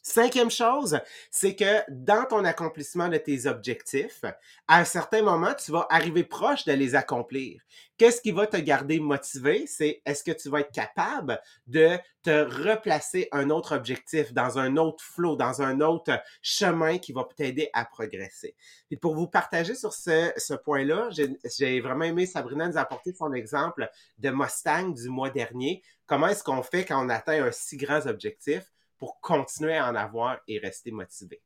Cinquième 0.03 0.49
chose, 0.49 0.99
c'est 1.29 1.55
que 1.55 1.83
dans 1.89 2.25
ton 2.25 2.43
accomplissement 2.43 3.07
de 3.07 3.17
tes 3.17 3.45
objectifs, 3.45 4.23
à 4.67 4.79
un 4.79 4.83
certain 4.83 5.21
moment, 5.21 5.53
tu 5.53 5.71
vas 5.71 5.85
arriver 5.91 6.23
proche 6.23 6.65
de 6.65 6.73
les 6.73 6.95
accomplir. 6.95 7.61
Qu'est-ce 7.97 8.19
qui 8.19 8.31
va 8.31 8.47
te 8.47 8.57
garder 8.57 8.99
motivé? 8.99 9.67
C'est 9.67 10.01
est-ce 10.03 10.23
que 10.23 10.31
tu 10.31 10.49
vas 10.49 10.61
être 10.61 10.71
capable 10.71 11.39
de 11.67 11.99
te 12.23 12.31
replacer 12.31 13.29
un 13.31 13.51
autre 13.51 13.75
objectif 13.75 14.33
dans 14.33 14.57
un 14.57 14.75
autre 14.77 15.03
flot, 15.03 15.35
dans 15.35 15.61
un 15.61 15.81
autre 15.81 16.19
chemin 16.41 16.97
qui 16.97 17.13
va 17.13 17.27
t'aider 17.35 17.69
à 17.73 17.85
progresser? 17.85 18.55
Et 18.89 18.97
pour 18.97 19.13
vous 19.13 19.27
partager 19.27 19.75
sur 19.75 19.93
ce, 19.93 20.31
ce 20.35 20.55
point-là, 20.55 21.09
j'ai 21.11 21.79
vraiment 21.79 22.05
aimé 22.05 22.25
Sabrina 22.25 22.67
nous 22.67 22.77
apporter 22.77 23.13
son 23.13 23.33
exemple 23.33 23.87
de 24.17 24.31
Mustang 24.31 24.95
du 24.95 25.09
mois 25.09 25.29
dernier. 25.29 25.83
Comment 26.07 26.27
est-ce 26.29 26.43
qu'on 26.43 26.63
fait 26.63 26.85
quand 26.85 27.05
on 27.05 27.09
atteint 27.09 27.45
un 27.45 27.51
si 27.51 27.77
grand 27.77 28.07
objectif? 28.07 28.63
Pour 29.01 29.19
continuer 29.19 29.75
à 29.75 29.87
en 29.87 29.95
avoir 29.95 30.37
et 30.47 30.59
rester 30.59 30.91
motivé. 30.91 31.41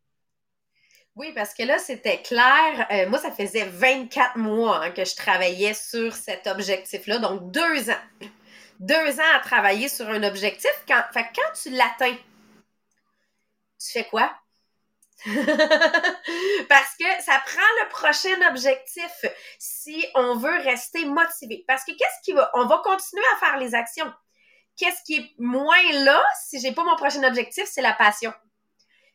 Oui, 1.15 1.31
parce 1.33 1.53
que 1.53 1.63
là, 1.63 1.77
c'était 1.79 2.21
clair. 2.21 2.85
Euh, 2.91 3.07
moi, 3.09 3.17
ça 3.17 3.31
faisait 3.31 3.63
24 3.63 4.35
mois 4.35 4.83
hein, 4.83 4.91
que 4.91 5.05
je 5.05 5.15
travaillais 5.15 5.73
sur 5.73 6.13
cet 6.13 6.47
objectif-là, 6.47 7.19
donc 7.19 7.51
deux 7.51 7.89
ans. 7.89 8.03
Deux 8.81 9.19
ans 9.21 9.35
à 9.35 9.39
travailler 9.39 9.87
sur 9.87 10.05
un 10.09 10.23
objectif. 10.23 10.69
Quand, 10.85 11.01
fait, 11.13 11.27
quand 11.33 11.53
tu 11.53 11.69
l'atteins, 11.69 12.17
tu 13.79 13.91
fais 13.93 14.03
quoi? 14.03 14.29
Parce 15.25 16.95
que 16.99 17.23
ça 17.23 17.41
prend 17.45 17.71
le 17.83 17.89
prochain 17.89 18.49
objectif 18.49 19.25
si 19.59 20.05
on 20.15 20.35
veut 20.35 20.59
rester 20.59 21.05
motivé. 21.05 21.63
Parce 21.69 21.85
que 21.85 21.91
qu'est-ce 21.91 22.21
qui 22.25 22.33
va? 22.33 22.51
On 22.53 22.65
va 22.65 22.81
continuer 22.83 23.23
à 23.33 23.45
faire 23.45 23.57
les 23.59 23.73
actions 23.73 24.11
qu'est-ce 24.77 25.03
qui 25.03 25.15
est 25.15 25.31
moins 25.37 25.91
là 26.03 26.23
si 26.43 26.59
j'ai 26.59 26.71
pas 26.71 26.83
mon 26.83 26.95
prochain 26.95 27.23
objectif, 27.23 27.65
c'est 27.65 27.81
la 27.81 27.93
passion. 27.93 28.33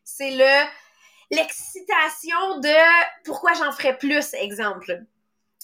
C'est 0.04 0.30
le 0.30 0.66
l'excitation 1.30 2.58
de 2.58 3.22
pourquoi 3.24 3.54
j'en 3.54 3.72
ferais 3.72 3.96
plus, 3.96 4.34
exemple. 4.34 5.04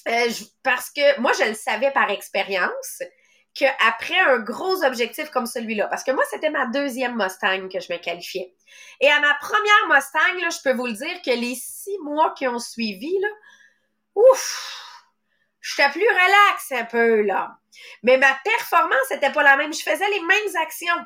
Euh, 0.08 0.30
parce 0.62 0.90
que 0.90 1.20
moi, 1.20 1.32
je 1.32 1.44
le 1.44 1.54
savais 1.54 1.90
par 1.90 2.10
expérience 2.10 3.02
qu'après 3.54 4.18
un 4.20 4.38
gros 4.38 4.84
objectif 4.84 5.30
comme 5.30 5.46
celui-là, 5.46 5.88
parce 5.88 6.04
que 6.04 6.12
moi, 6.12 6.22
c'était 6.30 6.50
ma 6.50 6.66
deuxième 6.66 7.16
Mustang 7.16 7.68
que 7.68 7.80
je 7.80 7.92
me 7.92 7.98
qualifiais. 7.98 8.54
Et 9.00 9.08
à 9.08 9.18
ma 9.18 9.34
première 9.34 9.88
Mustang, 9.88 10.40
là, 10.40 10.50
je 10.50 10.58
peux 10.62 10.76
vous 10.76 10.86
le 10.86 10.92
dire 10.92 11.22
que 11.24 11.30
les 11.30 11.54
six 11.54 11.98
mois 12.04 12.34
qui 12.34 12.46
ont 12.46 12.58
suivi, 12.58 13.18
là, 13.20 13.28
ouf, 14.14 15.02
j'étais 15.60 15.90
plus 15.90 16.08
relax 16.08 16.72
un 16.72 16.84
peu, 16.84 17.22
là. 17.22 17.58
Mais 18.02 18.18
ma 18.18 18.34
performance 18.44 19.10
n'était 19.10 19.32
pas 19.32 19.42
la 19.42 19.56
même. 19.56 19.72
Je 19.72 19.82
faisais 19.82 20.08
les 20.08 20.20
mêmes 20.20 20.56
actions, 20.62 21.04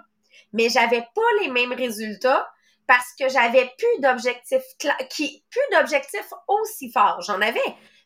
mais 0.52 0.68
j'avais 0.68 1.06
pas 1.14 1.42
les 1.42 1.48
mêmes 1.48 1.72
résultats 1.72 2.48
parce 2.86 3.12
que 3.18 3.28
j'avais 3.28 3.72
plus 3.78 4.00
d'objectifs 4.00 4.64
qui 5.10 5.44
plus 5.50 5.76
d'objectifs 5.76 6.32
aussi 6.48 6.90
forts. 6.90 7.20
J'en 7.22 7.40
avais, 7.40 7.60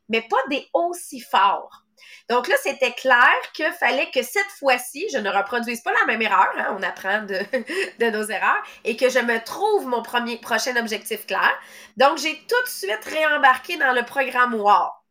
mais 0.09 0.23
pas 0.23 0.43
des 0.51 0.69
aussi 0.75 1.21
forts. 1.21 1.85
Donc 2.29 2.49
là, 2.49 2.57
c'était 2.63 2.93
clair 2.93 3.35
qu'il 3.53 3.71
fallait 3.73 4.11
que 4.11 4.23
cette 4.23 4.51
fois-ci, 4.59 5.07
je 5.13 5.19
ne 5.19 5.31
reproduise 5.31 5.83
pas 5.83 5.93
la 5.93 6.07
même 6.07 6.23
erreur, 6.23 6.49
hein, 6.57 6.77
on 6.79 6.83
apprend 6.83 7.23
de, 7.23 8.11
nos 8.11 8.25
erreurs, 8.25 8.63
et 8.85 8.97
que 8.97 9.09
je 9.09 9.19
me 9.19 9.43
trouve 9.45 9.87
mon 9.87 10.03
prochain 10.03 10.77
objectif 10.77 11.27
clair. 11.27 11.53
Donc, 11.97 12.19
j'ai 12.19 12.35
tout 12.49 12.63
de 12.63 12.69
suite 12.69 13.05
réembarqué 13.05 13.77
dans 13.77 13.93
le 13.93 14.05
programme 14.05 14.55
WOW. 14.55 15.04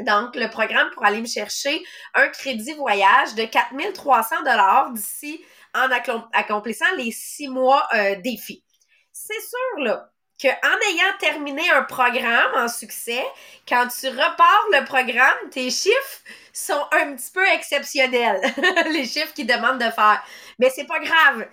Donc, 0.00 0.36
le 0.36 0.48
programme 0.48 0.90
pour 0.90 1.04
aller 1.04 1.20
me 1.20 1.26
chercher 1.26 1.82
un 2.14 2.28
crédit 2.28 2.72
voyage 2.74 3.34
de 3.34 3.44
4300 3.44 4.42
dollars 4.42 4.90
d'ici 4.92 5.42
en 5.74 5.88
accomplissant 6.32 6.92
les 6.96 7.12
six 7.12 7.48
mois 7.48 7.86
euh, 7.94 8.16
défi. 8.16 8.64
C'est 9.12 9.40
sûr, 9.40 9.84
là, 9.84 10.10
qu'en 10.40 10.48
ayant 10.48 11.18
terminé 11.18 11.68
un 11.70 11.82
programme 11.82 12.54
en 12.54 12.68
succès, 12.68 13.22
quand 13.68 13.86
tu 13.88 14.08
repars 14.08 14.66
le 14.72 14.84
programme, 14.84 15.50
tes 15.50 15.70
chiffres 15.70 16.20
sont 16.52 16.86
un 16.92 17.14
petit 17.14 17.30
peu 17.32 17.46
exceptionnels, 17.48 18.40
les 18.92 19.04
chiffres 19.04 19.32
qu'ils 19.34 19.46
demandent 19.46 19.78
de 19.80 19.90
faire. 19.90 20.22
Mais 20.58 20.70
c'est 20.70 20.86
pas 20.86 21.00
grave. 21.00 21.46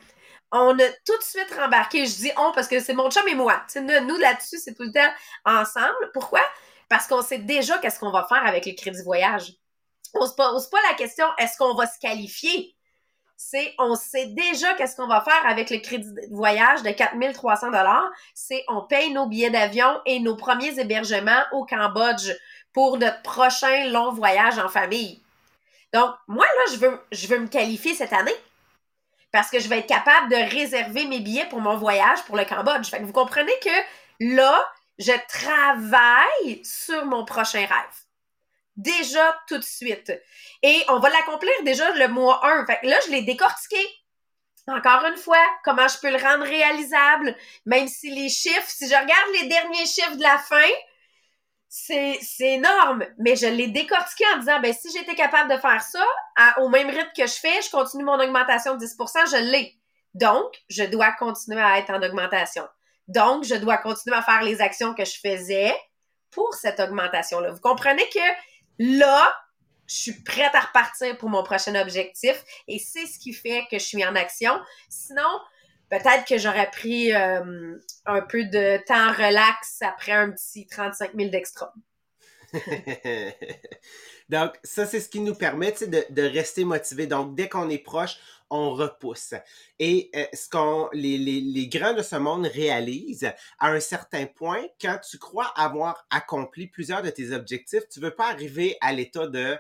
On 0.52 0.74
a 0.80 0.88
tout 1.06 1.18
de 1.18 1.24
suite 1.24 1.54
rembarqué. 1.58 2.06
Je 2.06 2.16
dis 2.16 2.32
on 2.38 2.54
parce 2.54 2.70
que 2.70 2.80
c'est 2.80 2.94
mon 2.94 3.12
chum 3.12 3.28
et 3.28 3.36
moi. 3.36 3.62
nous, 3.76 4.18
là-dessus, 4.18 4.60
c'est 4.64 4.74
tout 4.74 4.84
le 4.84 4.94
temps 4.94 5.12
ensemble. 5.44 6.12
Pourquoi? 6.14 6.42
Parce 6.90 7.08
qu'on 7.08 7.22
sait 7.22 7.40
déjà 7.40 7.78
qu'est-ce 7.80 8.00
qu'on 8.00 8.12
va 8.12 8.26
faire 8.26 8.46
avec 8.46 8.66
le 8.66 8.74
crédit 8.74 9.02
voyage. 9.04 9.54
On 10.14 10.26
se 10.26 10.34
pose 10.34 10.70
pas 10.70 10.78
la 10.90 10.96
question 10.96 11.26
est-ce 11.38 11.58
qu'on 11.58 11.74
va 11.76 11.86
se 11.86 12.00
qualifier? 12.00 12.76
C'est 13.36 13.76
on 13.78 13.96
sait 13.96 14.28
déjà 14.28 14.74
qu'est-ce 14.74 14.96
qu'on 14.96 15.08
va 15.08 15.22
faire 15.22 15.46
avec 15.46 15.70
le 15.70 15.78
crédit 15.78 16.10
voyage 16.32 16.82
de 16.82 16.90
4300 16.90 17.68
dollars. 17.68 18.10
C'est 18.34 18.64
on 18.68 18.82
paye 18.82 19.12
nos 19.12 19.28
billets 19.28 19.52
d'avion 19.52 20.02
et 20.06 20.20
nos 20.20 20.36
premiers 20.36 20.80
hébergements 20.80 21.44
au 21.52 21.66
Cambodge 21.66 22.32
pour 22.74 22.98
notre 22.98 23.22
prochain 23.22 23.90
long 23.90 24.12
voyage 24.12 24.58
en 24.58 24.70
famille. 24.70 25.22
Donc 25.94 26.16
moi 26.28 26.46
là 26.46 26.74
je 26.74 26.78
veux 26.78 27.00
je 27.12 27.28
veux 27.28 27.40
me 27.40 27.48
qualifier 27.48 27.94
cette 27.94 28.14
année 28.14 28.36
parce 29.32 29.50
que 29.50 29.60
je 29.60 29.68
vais 29.68 29.80
être 29.80 29.88
capable 29.88 30.30
de 30.30 30.56
réserver 30.56 31.06
mes 31.06 31.20
billets 31.20 31.48
pour 31.50 31.62
mon 31.62 31.78
voyage 31.78 32.24
pour 32.24 32.38
le 32.38 32.46
Cambodge. 32.46 32.90
Fait 32.90 33.00
que 33.00 33.04
vous 33.04 33.14
comprenez 33.14 33.52
que 33.64 33.70
là, 34.20 34.66
je 35.00 35.14
travaille 35.28 36.64
sur 36.64 37.06
mon 37.06 37.26
prochain 37.26 37.60
rêve. 37.60 38.04
Déjà 38.76 39.40
tout 39.48 39.58
de 39.58 39.64
suite. 39.64 40.12
Et 40.64 40.84
on 40.90 41.00
va 41.00 41.10
l'accomplir 41.10 41.52
déjà 41.64 41.92
le 41.94 42.08
mois 42.08 42.46
1. 42.46 42.66
Fait 42.66 42.80
que 42.82 42.88
là, 42.88 42.98
je 43.06 43.12
l'ai 43.12 43.24
décortiqué. 43.24 43.80
Encore 44.68 45.06
une 45.06 45.18
fois, 45.18 45.42
comment 45.64 45.88
je 45.88 45.98
peux 46.00 46.12
le 46.12 46.22
rendre 46.22 46.44
réalisable, 46.44 47.36
même 47.66 47.88
si 47.88 48.14
les 48.14 48.30
chiffres, 48.30 48.68
si 48.68 48.88
je 48.88 48.94
regarde 48.94 49.42
les 49.42 49.48
derniers 49.48 49.86
chiffres 49.86 50.18
de 50.18 50.24
la 50.24 50.38
fin, 50.38 50.70
c'est, 51.70 52.20
c'est 52.22 52.54
énorme. 52.54 53.06
Mais 53.18 53.36
je 53.36 53.48
l'ai 53.48 53.68
décortiqué 53.68 54.26
en 54.36 54.40
disant, 54.40 54.60
ben, 54.60 54.74
si 54.74 54.92
j'étais 54.92 55.16
capable 55.16 55.54
de 55.54 55.58
faire 55.58 55.82
ça, 55.82 56.06
au 56.58 56.70
même 56.70 56.90
rythme 56.90 57.12
que 57.16 57.26
je 57.26 57.34
fais, 57.34 57.62
je 57.62 57.72
continue 57.72 58.04
mon 58.04 58.20
augmentation 58.20 58.76
de 58.76 58.86
10% 58.86 59.32
je 59.32 59.52
l'ai. 59.52 59.76
Donc, 60.14 60.54
je 60.70 60.84
dois 60.84 61.12
continuer 61.14 61.62
à 61.62 61.78
être 61.80 61.92
en 61.92 62.02
augmentation. 62.02 62.68
Donc, 63.08 63.44
je 63.44 63.56
dois 63.56 63.78
continuer 63.78 64.18
à 64.18 64.22
faire 64.22 64.44
les 64.44 64.62
actions 64.62 64.94
que 64.94 65.06
je 65.06 65.20
faisais 65.20 65.74
pour 66.32 66.54
cette 66.54 66.80
augmentation-là. 66.80 67.52
Vous 67.52 67.60
comprenez 67.60 68.04
que 68.14 68.20
là, 68.80 69.34
je 69.88 69.96
suis 69.96 70.24
prête 70.24 70.54
à 70.54 70.60
repartir 70.62 71.18
pour 71.18 71.30
mon 71.30 71.44
prochain 71.44 71.76
objectif 71.76 72.44
et 72.68 72.80
c'est 72.80 73.06
ce 73.06 73.18
qui 73.18 73.34
fait 73.34 73.66
que 73.72 73.80
je 73.80 73.86
suis 73.86 74.06
en 74.06 74.16
action. 74.16 74.60
Sinon, 74.90 75.40
peut-être 75.90 76.26
que 76.26 76.38
j'aurais 76.38 76.70
pris 76.70 77.14
euh, 77.14 77.78
un 78.06 78.22
peu 78.22 78.44
de 78.44 78.84
temps 78.86 79.12
relax 79.14 79.82
après 79.82 80.12
un 80.12 80.32
petit 80.32 80.68
35 80.68 81.12
000 81.16 81.30
d'extra. 81.30 81.74
Donc, 84.30 84.54
ça, 84.64 84.86
c'est 84.86 85.00
ce 85.00 85.08
qui 85.08 85.22
nous 85.22 85.36
permet 85.36 85.72
de, 85.72 86.06
de 86.10 86.22
rester 86.22 86.66
motivé. 86.66 87.08
Donc, 87.08 87.36
dès 87.36 87.48
qu'on 87.48 87.70
est 87.70 87.78
proche, 87.78 88.18
on 88.50 88.74
repousse. 88.74 89.34
Et 89.80 90.10
euh, 90.16 90.26
ce 90.34 90.50
qu'on 90.50 90.90
les, 90.94 91.18
les, 91.18 91.42
les, 91.42 91.68
grands 91.68 91.94
de 91.94 92.02
ce 92.02 92.16
monde 92.16 92.46
réalisent, 92.46 93.32
à 93.60 93.70
un 93.70 93.80
certain 93.80 94.26
point, 94.26 94.66
quand 94.82 95.00
tu 95.10 95.18
crois 95.18 95.48
avoir 95.56 96.06
accompli 96.10 96.68
plusieurs 96.68 97.02
de 97.02 97.10
tes 97.10 97.32
objectifs, 97.32 97.88
tu 97.90 98.00
veux 98.00 98.16
pas 98.16 98.30
arriver 98.30 98.78
à 98.82 98.94
l'état 98.94 99.28
de 99.28 99.58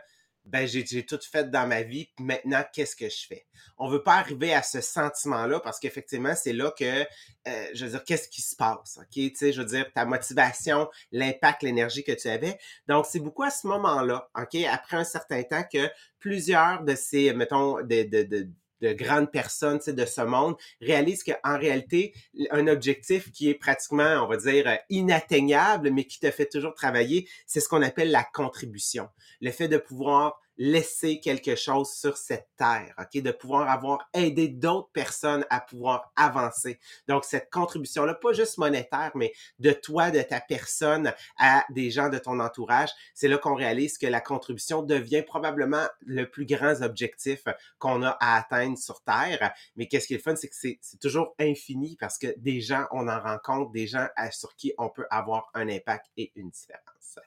ben 0.47 0.65
j'ai 0.65 1.05
tout 1.05 1.19
fait 1.29 1.51
dans 1.51 1.67
ma 1.67 1.81
vie, 1.81 2.09
maintenant 2.19 2.63
qu'est-ce 2.71 2.95
que 2.95 3.09
je 3.09 3.27
fais? 3.27 3.45
On 3.77 3.89
veut 3.89 4.01
pas 4.01 4.15
arriver 4.15 4.53
à 4.53 4.63
ce 4.63 4.79
sentiment-là 4.79 5.59
parce 5.59 5.79
qu'effectivement 5.79 6.33
c'est 6.35 6.53
là 6.53 6.71
que 6.71 7.01
euh, 7.01 7.67
je 7.73 7.85
veux 7.85 7.91
dire 7.91 8.03
qu'est-ce 8.05 8.29
qui 8.29 8.41
se 8.41 8.55
passe, 8.55 8.97
ok? 8.97 9.07
Tu 9.11 9.35
sais, 9.35 9.51
je 9.51 9.61
veux 9.61 9.67
dire 9.67 9.91
ta 9.93 10.05
motivation, 10.05 10.89
l'impact, 11.11 11.63
l'énergie 11.63 12.03
que 12.03 12.13
tu 12.13 12.29
avais. 12.29 12.57
Donc 12.87 13.05
c'est 13.09 13.19
beaucoup 13.19 13.43
à 13.43 13.49
ce 13.49 13.67
moment-là, 13.67 14.29
ok? 14.37 14.55
Après 14.71 14.97
un 14.97 15.03
certain 15.03 15.43
temps 15.43 15.63
que 15.71 15.89
plusieurs 16.19 16.83
de 16.83 16.95
ces 16.95 17.33
mettons 17.33 17.81
de, 17.81 18.03
de, 18.03 18.23
de 18.23 18.49
de 18.81 18.93
grandes 18.93 19.31
personnes 19.31 19.79
de 19.87 20.05
ce 20.05 20.21
monde 20.21 20.55
réalisent 20.81 21.23
qu'en 21.23 21.57
réalité, 21.57 22.13
un 22.51 22.67
objectif 22.67 23.31
qui 23.31 23.49
est 23.49 23.55
pratiquement, 23.55 24.23
on 24.23 24.27
va 24.27 24.37
dire, 24.37 24.77
inatteignable, 24.89 25.91
mais 25.91 26.05
qui 26.05 26.19
te 26.19 26.29
fait 26.31 26.47
toujours 26.47 26.73
travailler, 26.73 27.27
c'est 27.45 27.59
ce 27.59 27.69
qu'on 27.69 27.81
appelle 27.81 28.11
la 28.11 28.23
contribution. 28.23 29.09
Le 29.41 29.51
fait 29.51 29.67
de 29.67 29.77
pouvoir 29.77 30.39
laisser 30.57 31.19
quelque 31.19 31.55
chose 31.55 31.91
sur 31.91 32.17
cette 32.17 32.47
terre, 32.57 32.93
ok, 32.97 33.21
de 33.21 33.31
pouvoir 33.31 33.69
avoir 33.69 34.09
aidé 34.13 34.47
d'autres 34.47 34.89
personnes 34.91 35.45
à 35.49 35.59
pouvoir 35.59 36.11
avancer. 36.15 36.79
Donc 37.07 37.25
cette 37.25 37.49
contribution 37.51 38.05
là, 38.05 38.13
pas 38.13 38.33
juste 38.33 38.57
monétaire, 38.57 39.11
mais 39.15 39.33
de 39.59 39.71
toi, 39.71 40.11
de 40.11 40.21
ta 40.21 40.41
personne 40.41 41.13
à 41.37 41.65
des 41.69 41.91
gens 41.91 42.09
de 42.09 42.17
ton 42.17 42.39
entourage, 42.39 42.89
c'est 43.13 43.27
là 43.27 43.37
qu'on 43.37 43.55
réalise 43.55 43.97
que 43.97 44.07
la 44.07 44.21
contribution 44.21 44.81
devient 44.81 45.23
probablement 45.23 45.85
le 46.01 46.29
plus 46.29 46.45
grand 46.45 46.81
objectif 46.81 47.43
qu'on 47.79 48.03
a 48.03 48.17
à 48.19 48.37
atteindre 48.37 48.77
sur 48.77 49.01
terre. 49.03 49.53
Mais 49.75 49.87
qu'est-ce 49.87 50.07
qui 50.07 50.13
est 50.13 50.17
le 50.17 50.23
fun, 50.23 50.35
c'est 50.35 50.49
que 50.49 50.55
c'est 50.55 50.99
toujours 50.99 51.35
infini 51.39 51.97
parce 51.99 52.17
que 52.17 52.27
des 52.37 52.61
gens, 52.61 52.85
on 52.91 53.07
en 53.07 53.19
rencontre, 53.19 53.71
des 53.71 53.87
gens 53.87 54.07
sur 54.31 54.55
qui 54.55 54.73
on 54.77 54.89
peut 54.89 55.05
avoir 55.09 55.49
un 55.53 55.69
impact 55.69 56.07
et 56.17 56.31
une 56.35 56.49
différence. 56.49 57.19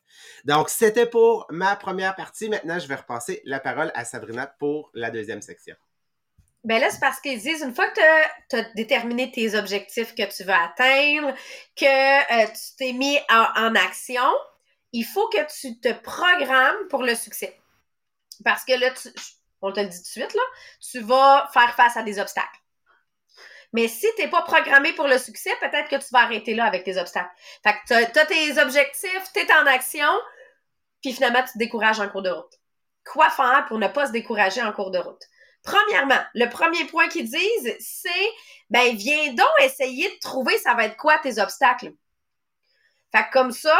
Donc, 0.44 0.68
c'était 0.68 1.06
pour 1.06 1.46
ma 1.50 1.74
première 1.74 2.14
partie. 2.14 2.48
Maintenant, 2.48 2.78
je 2.78 2.86
vais 2.86 2.94
repasser 2.94 3.19
la 3.44 3.60
parole 3.60 3.90
à 3.94 4.04
Sabrina 4.04 4.46
pour 4.46 4.90
la 4.94 5.10
deuxième 5.10 5.42
section. 5.42 5.76
Ben 6.62 6.78
là, 6.78 6.90
c'est 6.90 7.00
parce 7.00 7.20
qu'ils 7.20 7.40
disent, 7.40 7.62
une 7.62 7.74
fois 7.74 7.88
que 7.88 8.00
tu 8.50 8.56
as, 8.56 8.62
déterminé 8.74 9.32
tes 9.32 9.54
objectifs 9.54 10.14
que 10.14 10.24
tu 10.34 10.44
veux 10.44 10.52
atteindre, 10.52 11.34
que 11.74 12.42
euh, 12.42 12.46
tu 12.48 12.76
t'es 12.76 12.92
mis 12.92 13.18
en, 13.30 13.74
action, 13.74 14.30
il 14.92 15.04
faut 15.04 15.28
que 15.28 15.40
tu 15.60 15.80
te 15.80 15.92
programmes 15.92 16.88
pour 16.88 17.02
le 17.02 17.14
succès. 17.14 17.58
Parce 18.44 18.64
que 18.64 18.72
là, 18.74 18.90
on 19.62 19.72
te 19.72 19.80
le 19.80 19.86
dit 19.86 19.96
tout 19.96 20.02
de 20.02 20.08
suite, 20.08 20.34
là, 20.34 20.42
tu 20.90 21.00
vas 21.00 21.48
faire 21.52 21.74
face 21.76 21.96
à 21.96 22.02
des 22.02 22.18
obstacles. 22.18 22.60
Mais 23.72 23.88
si 23.88 24.06
tu 24.16 24.22
n'es 24.22 24.28
pas 24.28 24.42
programmé 24.42 24.92
pour 24.92 25.06
le 25.06 25.16
succès, 25.16 25.50
peut-être 25.60 25.88
que 25.88 25.96
tu 25.96 26.10
vas 26.12 26.20
arrêter 26.20 26.54
là 26.54 26.64
avec 26.64 26.84
tes 26.84 26.98
obstacles. 26.98 27.30
Fait 27.62 27.72
que 27.72 28.10
tu 28.10 28.18
as, 28.18 28.26
tes 28.26 28.60
objectifs, 28.60 29.32
tu 29.32 29.40
es 29.40 29.52
en 29.52 29.66
action, 29.66 30.10
puis 31.00 31.12
finalement, 31.12 31.42
tu 31.42 31.52
te 31.52 31.58
décourages 31.58 32.00
en 32.00 32.08
cours 32.08 32.22
de 32.22 32.30
route. 32.30 32.59
Quoi 33.10 33.28
faire 33.28 33.64
pour 33.66 33.78
ne 33.78 33.88
pas 33.88 34.06
se 34.06 34.12
décourager 34.12 34.62
en 34.62 34.72
cours 34.72 34.92
de 34.92 34.98
route? 34.98 35.22
Premièrement, 35.64 36.20
le 36.34 36.48
premier 36.48 36.84
point 36.84 37.08
qu'ils 37.08 37.28
disent, 37.28 37.76
c'est 37.80 38.30
ben 38.70 38.94
viens 38.94 39.32
donc 39.32 39.48
essayer 39.62 40.08
de 40.08 40.18
trouver 40.20 40.56
ça 40.58 40.74
va 40.74 40.84
être 40.84 40.96
quoi 40.96 41.18
tes 41.18 41.40
obstacles. 41.40 41.92
Fait 43.10 43.24
que 43.24 43.32
comme 43.32 43.50
ça, 43.50 43.76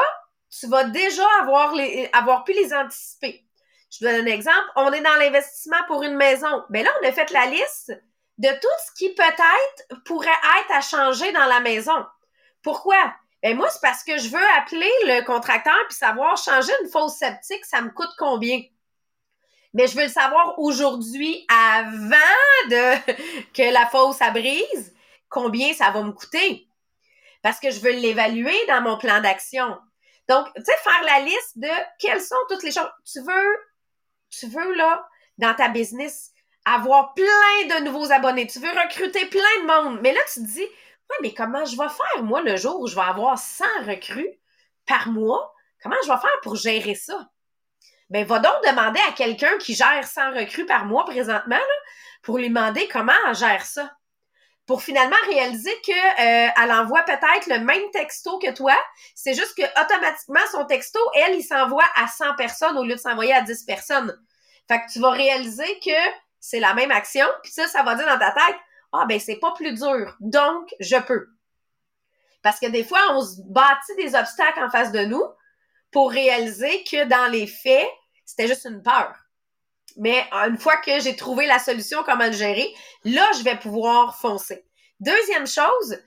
tu 0.51 0.67
vas 0.67 0.83
déjà 0.83 1.25
avoir 1.41 2.43
pu 2.45 2.53
les 2.55 2.75
anticiper. 2.75 3.45
Je 3.93 4.05
donne 4.05 4.27
un 4.27 4.33
exemple, 4.33 4.67
on 4.75 4.93
est 4.93 5.01
dans 5.01 5.17
l'investissement 5.17 5.83
pour 5.87 6.03
une 6.03 6.17
maison. 6.17 6.65
Ben 6.71 6.85
là, 6.85 6.91
on 7.01 7.09
a 7.09 7.13
fait 7.13 7.31
la 7.31 7.47
liste 7.47 7.93
de 8.39 8.49
tout 8.49 8.79
ce 8.87 8.93
qui 8.97 9.15
peut-être 9.15 10.03
pourrait 10.05 10.29
être 10.29 10.73
à 10.73 10.81
changer 10.81 11.31
dans 11.31 11.47
la 11.47 11.61
maison. 11.61 12.05
Pourquoi? 12.63 13.15
Ben 13.45 13.57
moi, 13.57 13.71
c'est 13.71 13.81
parce 13.81 14.03
que 14.03 14.19
je 14.19 14.29
veux 14.29 14.49
appeler 14.59 14.91
le 15.05 15.25
contracteur 15.25 15.79
puis 15.89 15.97
savoir 15.97 16.37
changer 16.37 16.73
une 16.83 16.91
fosse 16.91 17.17
septique, 17.17 17.65
ça 17.65 17.81
me 17.81 17.91
coûte 17.91 18.11
combien? 18.19 18.61
Mais 19.73 19.87
je 19.87 19.97
veux 19.97 20.05
le 20.05 20.11
savoir 20.11 20.59
aujourd'hui 20.59 21.47
avant 21.49 22.17
que 23.55 23.73
la 23.73 23.87
fosse 23.87 24.21
abrise, 24.21 24.95
combien 25.29 25.73
ça 25.75 25.91
va 25.91 26.03
me 26.03 26.13
coûter? 26.13 26.67
Parce 27.43 27.61
que 27.61 27.71
je 27.71 27.81
veux 27.81 27.93
l'évaluer 27.93 28.57
dans 28.67 28.83
mon 28.83 28.99
plan 28.99 29.21
d'action. 29.21 29.79
Donc, 30.29 30.47
tu 30.55 30.63
sais, 30.65 30.77
faire 30.85 31.03
la 31.05 31.21
liste 31.21 31.59
de 31.59 31.69
quelles 31.99 32.21
sont 32.21 32.37
toutes 32.49 32.63
les 32.63 32.73
choses. 32.73 32.91
Tu 33.11 33.21
veux, 33.21 33.57
tu 34.31 34.47
veux, 34.47 34.75
là, 34.75 35.09
dans 35.39 35.55
ta 35.55 35.69
business, 35.69 36.33
avoir 36.65 37.15
plein 37.15 37.25
de 37.25 37.85
nouveaux 37.85 38.13
abonnés, 38.13 38.47
tu 38.47 38.61
veux 38.61 38.71
recruter 38.71 39.27
plein 39.27 39.63
de 39.63 39.67
monde. 39.67 40.01
Mais 40.03 40.13
là, 40.13 40.21
tu 40.33 40.41
te 40.41 40.47
dis, 40.47 40.61
ouais, 40.61 41.17
mais 41.23 41.35
comment 41.35 41.65
je 41.65 41.77
vais 41.77 41.89
faire, 41.89 42.23
moi, 42.23 42.43
le 42.43 42.57
jour 42.57 42.81
où 42.81 42.87
je 42.87 42.95
vais 42.95 43.03
avoir 43.03 43.39
100 43.39 43.65
recrues 43.87 44.39
par 44.87 45.09
mois? 45.09 45.55
Comment 45.83 45.97
je 46.05 46.13
vais 46.13 46.19
faire 46.19 46.41
pour 46.43 46.57
gérer 46.57 46.95
ça? 46.95 47.31
Ben, 48.11 48.27
va 48.27 48.41
donc 48.41 48.53
demander 48.67 49.01
à 49.09 49.13
quelqu'un 49.13 49.57
qui 49.59 49.75
gère 49.75 50.05
100 50.05 50.33
recrues 50.33 50.67
par 50.67 50.85
mois 50.85 51.05
présentement, 51.05 51.57
là, 51.57 51.77
pour 52.23 52.39
lui 52.39 52.49
demander 52.49 52.89
comment 52.89 53.13
elle 53.29 53.35
gère 53.35 53.65
ça. 53.65 53.91
Pour 54.67 54.83
finalement 54.83 55.17
réaliser 55.29 55.75
que 55.87 55.93
euh, 55.93 56.51
elle 56.63 56.73
envoie 56.73 57.03
peut-être 57.03 57.47
le 57.47 57.61
même 57.61 57.91
texto 57.93 58.39
que 58.39 58.51
toi, 58.53 58.77
c'est 59.15 59.35
juste 59.35 59.57
que 59.57 59.63
automatiquement 59.81 60.41
son 60.53 60.65
texto, 60.65 60.99
elle, 61.15 61.37
il 61.37 61.43
s'envoie 61.43 61.89
à 61.97 62.07
100 62.09 62.35
personnes 62.37 62.77
au 62.77 62.85
lieu 62.85 62.95
de 62.95 63.01
s'envoyer 63.01 63.33
à 63.33 63.43
10 63.43 63.65
personnes. 63.65 64.17
Fait 64.69 64.81
que 64.81 64.93
tu 64.93 65.01
vas 65.01 65.11
réaliser 65.11 65.79
que 65.81 65.91
c'est 66.41 66.61
la 66.61 66.75
même 66.75 66.91
action, 66.91 67.27
puis 67.43 67.53
ça, 67.53 67.67
ça 67.69 67.83
va 67.83 67.95
dire 67.95 68.07
dans 68.07 68.19
ta 68.19 68.33
tête, 68.33 68.57
ah 68.93 69.07
ben 69.09 69.21
c'est 69.21 69.37
pas 69.37 69.53
plus 69.53 69.73
dur, 69.73 70.17
donc 70.21 70.75
je 70.81 70.97
peux. 70.97 71.29
Parce 72.43 72.59
que 72.59 72.67
des 72.67 72.85
fois, 72.85 73.01
on 73.11 73.23
se 73.23 73.41
bâtit 73.47 73.95
des 73.97 74.15
obstacles 74.15 74.63
en 74.63 74.71
face 74.71 74.93
de 74.93 75.05
nous 75.05 75.25
pour 75.91 76.11
réaliser 76.11 76.85
que 76.85 77.05
dans 77.05 77.31
les 77.31 77.47
faits, 77.47 77.89
c'était 78.31 78.47
juste 78.47 78.65
une 78.65 78.83
peur. 78.83 79.13
Mais 79.97 80.25
une 80.33 80.57
fois 80.57 80.77
que 80.77 81.01
j'ai 81.01 81.17
trouvé 81.17 81.47
la 81.47 81.59
solution, 81.59 82.05
comment 82.05 82.27
le 82.27 82.33
gérer, 82.33 82.73
là, 83.05 83.29
je 83.37 83.43
vais 83.43 83.59
pouvoir 83.59 84.17
foncer. 84.19 84.65
Deuxième 85.01 85.47
chose, 85.47 85.99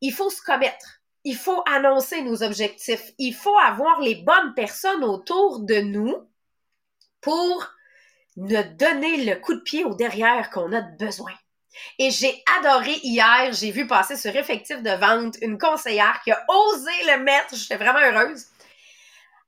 il 0.00 0.12
faut 0.12 0.30
se 0.30 0.42
commettre. 0.42 1.00
Il 1.24 1.36
faut 1.36 1.62
annoncer 1.66 2.22
nos 2.22 2.42
objectifs. 2.42 3.12
Il 3.18 3.34
faut 3.34 3.58
avoir 3.58 4.00
les 4.00 4.14
bonnes 4.14 4.54
personnes 4.54 5.04
autour 5.04 5.60
de 5.60 5.80
nous 5.80 6.16
pour 7.20 7.74
nous 8.36 8.62
donner 8.78 9.24
le 9.24 9.34
coup 9.36 9.54
de 9.54 9.60
pied 9.60 9.84
au 9.84 9.94
derrière 9.94 10.50
qu'on 10.50 10.72
a 10.72 10.80
besoin. 10.80 11.32
Et 11.98 12.10
j'ai 12.10 12.42
adoré 12.58 12.92
hier, 13.02 13.52
j'ai 13.52 13.70
vu 13.70 13.86
passer 13.86 14.16
sur 14.16 14.34
Effectif 14.34 14.82
de 14.82 14.90
vente 14.90 15.36
une 15.42 15.58
conseillère 15.58 16.20
qui 16.22 16.30
a 16.30 16.44
osé 16.48 16.92
le 17.06 17.22
mettre, 17.22 17.54
j'étais 17.54 17.76
vraiment 17.76 18.00
heureuse. 18.00 18.46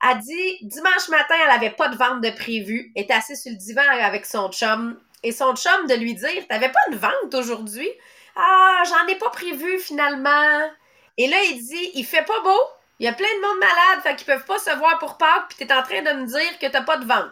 Elle 0.05 0.19
dit, 0.19 0.57
dimanche 0.63 1.07
matin, 1.09 1.35
elle 1.45 1.51
avait 1.51 1.69
pas 1.69 1.87
de 1.87 1.95
vente 1.95 2.21
de 2.21 2.29
prévu, 2.29 2.91
était 2.95 3.13
assise 3.13 3.41
sur 3.41 3.51
le 3.51 3.57
divan 3.57 3.83
avec 4.01 4.25
son 4.25 4.51
chum, 4.51 4.99
et 5.23 5.31
son 5.31 5.55
chum 5.55 5.87
de 5.87 5.95
lui 5.95 6.13
dire, 6.13 6.45
t'avais 6.49 6.71
pas 6.71 6.91
de 6.91 6.97
vente 6.97 7.33
aujourd'hui? 7.33 7.89
Ah, 8.35 8.83
j'en 8.85 9.07
ai 9.07 9.15
pas 9.15 9.29
prévu 9.29 9.79
finalement. 9.79 10.69
Et 11.17 11.27
là, 11.27 11.37
il 11.43 11.57
dit, 11.57 11.91
il 11.93 12.05
fait 12.05 12.25
pas 12.25 12.41
beau, 12.41 12.59
il 12.99 13.05
y 13.05 13.09
a 13.09 13.13
plein 13.13 13.27
de 13.27 13.41
monde 13.41 13.59
malade, 13.59 14.03
fait 14.03 14.15
qu'ils 14.17 14.25
peuvent 14.25 14.45
pas 14.45 14.59
se 14.59 14.75
voir 14.77 14.99
pour 14.99 15.17
Pâques, 15.17 15.45
puis 15.49 15.65
t'es 15.65 15.73
en 15.73 15.83
train 15.83 16.01
de 16.01 16.21
me 16.21 16.25
dire 16.25 16.59
que 16.59 16.67
t'as 16.67 16.81
pas 16.81 16.97
de 16.97 17.05
vente. 17.05 17.31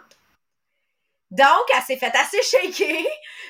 Donc, 1.32 1.66
elle 1.76 1.84
s'est 1.84 1.98
faite 1.98 2.16
assez 2.16 2.42
shaker 2.42 3.06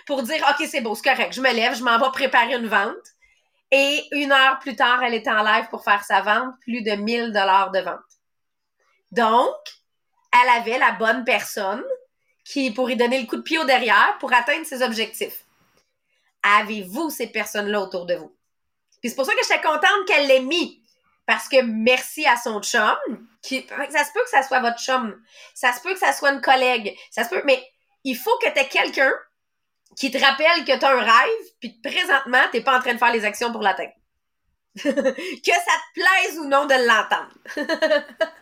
pour 0.07 0.23
dire 0.23 0.43
OK, 0.49 0.67
c'est 0.67 0.81
beau, 0.81 0.95
c'est 0.95 1.09
correct, 1.09 1.33
je 1.33 1.41
me 1.41 1.51
lève, 1.53 1.75
je 1.75 1.83
m'en 1.83 1.99
vais 1.99 2.11
préparer 2.11 2.55
une 2.55 2.67
vente. 2.67 2.95
Et 3.71 4.03
une 4.11 4.31
heure 4.31 4.59
plus 4.59 4.75
tard, 4.75 5.01
elle 5.03 5.13
était 5.13 5.31
en 5.31 5.43
live 5.43 5.67
pour 5.69 5.83
faire 5.83 6.03
sa 6.03 6.21
vente, 6.21 6.53
plus 6.61 6.81
de 6.81 6.91
1000 6.91 7.31
dollars 7.31 7.71
de 7.71 7.79
vente. 7.79 8.10
Donc, 9.11 9.55
elle 10.33 10.49
avait 10.49 10.79
la 10.79 10.93
bonne 10.93 11.23
personne 11.23 11.83
qui 12.45 12.71
pourrait 12.71 12.95
donner 12.95 13.19
le 13.19 13.27
coup 13.27 13.37
de 13.37 13.41
pied 13.41 13.59
au 13.59 13.65
derrière 13.65 14.17
pour 14.19 14.33
atteindre 14.33 14.65
ses 14.65 14.81
objectifs. 14.81 15.45
Avez-vous 16.43 17.09
ces 17.09 17.27
personnes-là 17.27 17.81
autour 17.81 18.05
de 18.05 18.15
vous? 18.15 18.35
Puis 18.99 19.09
c'est 19.09 19.15
pour 19.15 19.25
ça 19.25 19.33
que 19.33 19.43
j'étais 19.43 19.61
contente 19.61 20.07
qu'elle 20.07 20.27
l'ait 20.27 20.41
mis. 20.41 20.81
Parce 21.25 21.47
que 21.47 21.61
merci 21.61 22.25
à 22.25 22.35
son 22.35 22.61
chum, 22.61 22.97
ça 23.41 24.03
se 24.03 24.11
peut 24.13 24.23
que 24.23 24.29
ça 24.29 24.43
soit 24.43 24.59
votre 24.59 24.79
chum, 24.79 25.21
ça 25.53 25.71
se 25.71 25.81
peut 25.81 25.93
que 25.93 25.99
ça 25.99 26.13
soit 26.13 26.31
une 26.31 26.41
collègue, 26.41 26.97
ça 27.09 27.23
se 27.23 27.29
peut, 27.29 27.41
mais 27.45 27.63
il 28.03 28.17
faut 28.17 28.37
que 28.39 28.49
tu 28.51 28.59
aies 28.59 28.67
quelqu'un 28.67 29.13
qui 29.95 30.09
te 30.09 30.17
rappelle 30.17 30.65
que 30.65 30.77
tu 30.77 30.85
as 30.85 30.89
un 30.89 30.99
rêve, 30.99 31.45
puis 31.59 31.79
présentement, 31.83 32.41
tu 32.51 32.61
pas 32.63 32.77
en 32.77 32.81
train 32.81 32.93
de 32.93 32.97
faire 32.97 33.13
les 33.13 33.23
actions 33.23 33.51
pour 33.51 33.61
l'atteindre. 33.61 33.93
que 34.75 34.81
ça 34.83 34.91
te 34.93 35.93
plaise 35.93 36.39
ou 36.39 36.45
non 36.45 36.65
de 36.65 36.73
l'entendre. 36.87 38.25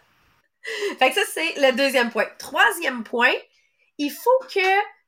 fait 0.97 1.09
que 1.09 1.15
ça, 1.15 1.21
c'est 1.33 1.55
le 1.59 1.75
deuxième 1.75 2.11
point. 2.11 2.27
Troisième 2.37 3.03
point, 3.03 3.33
il 3.97 4.11
faut 4.11 4.39
que 4.47 4.59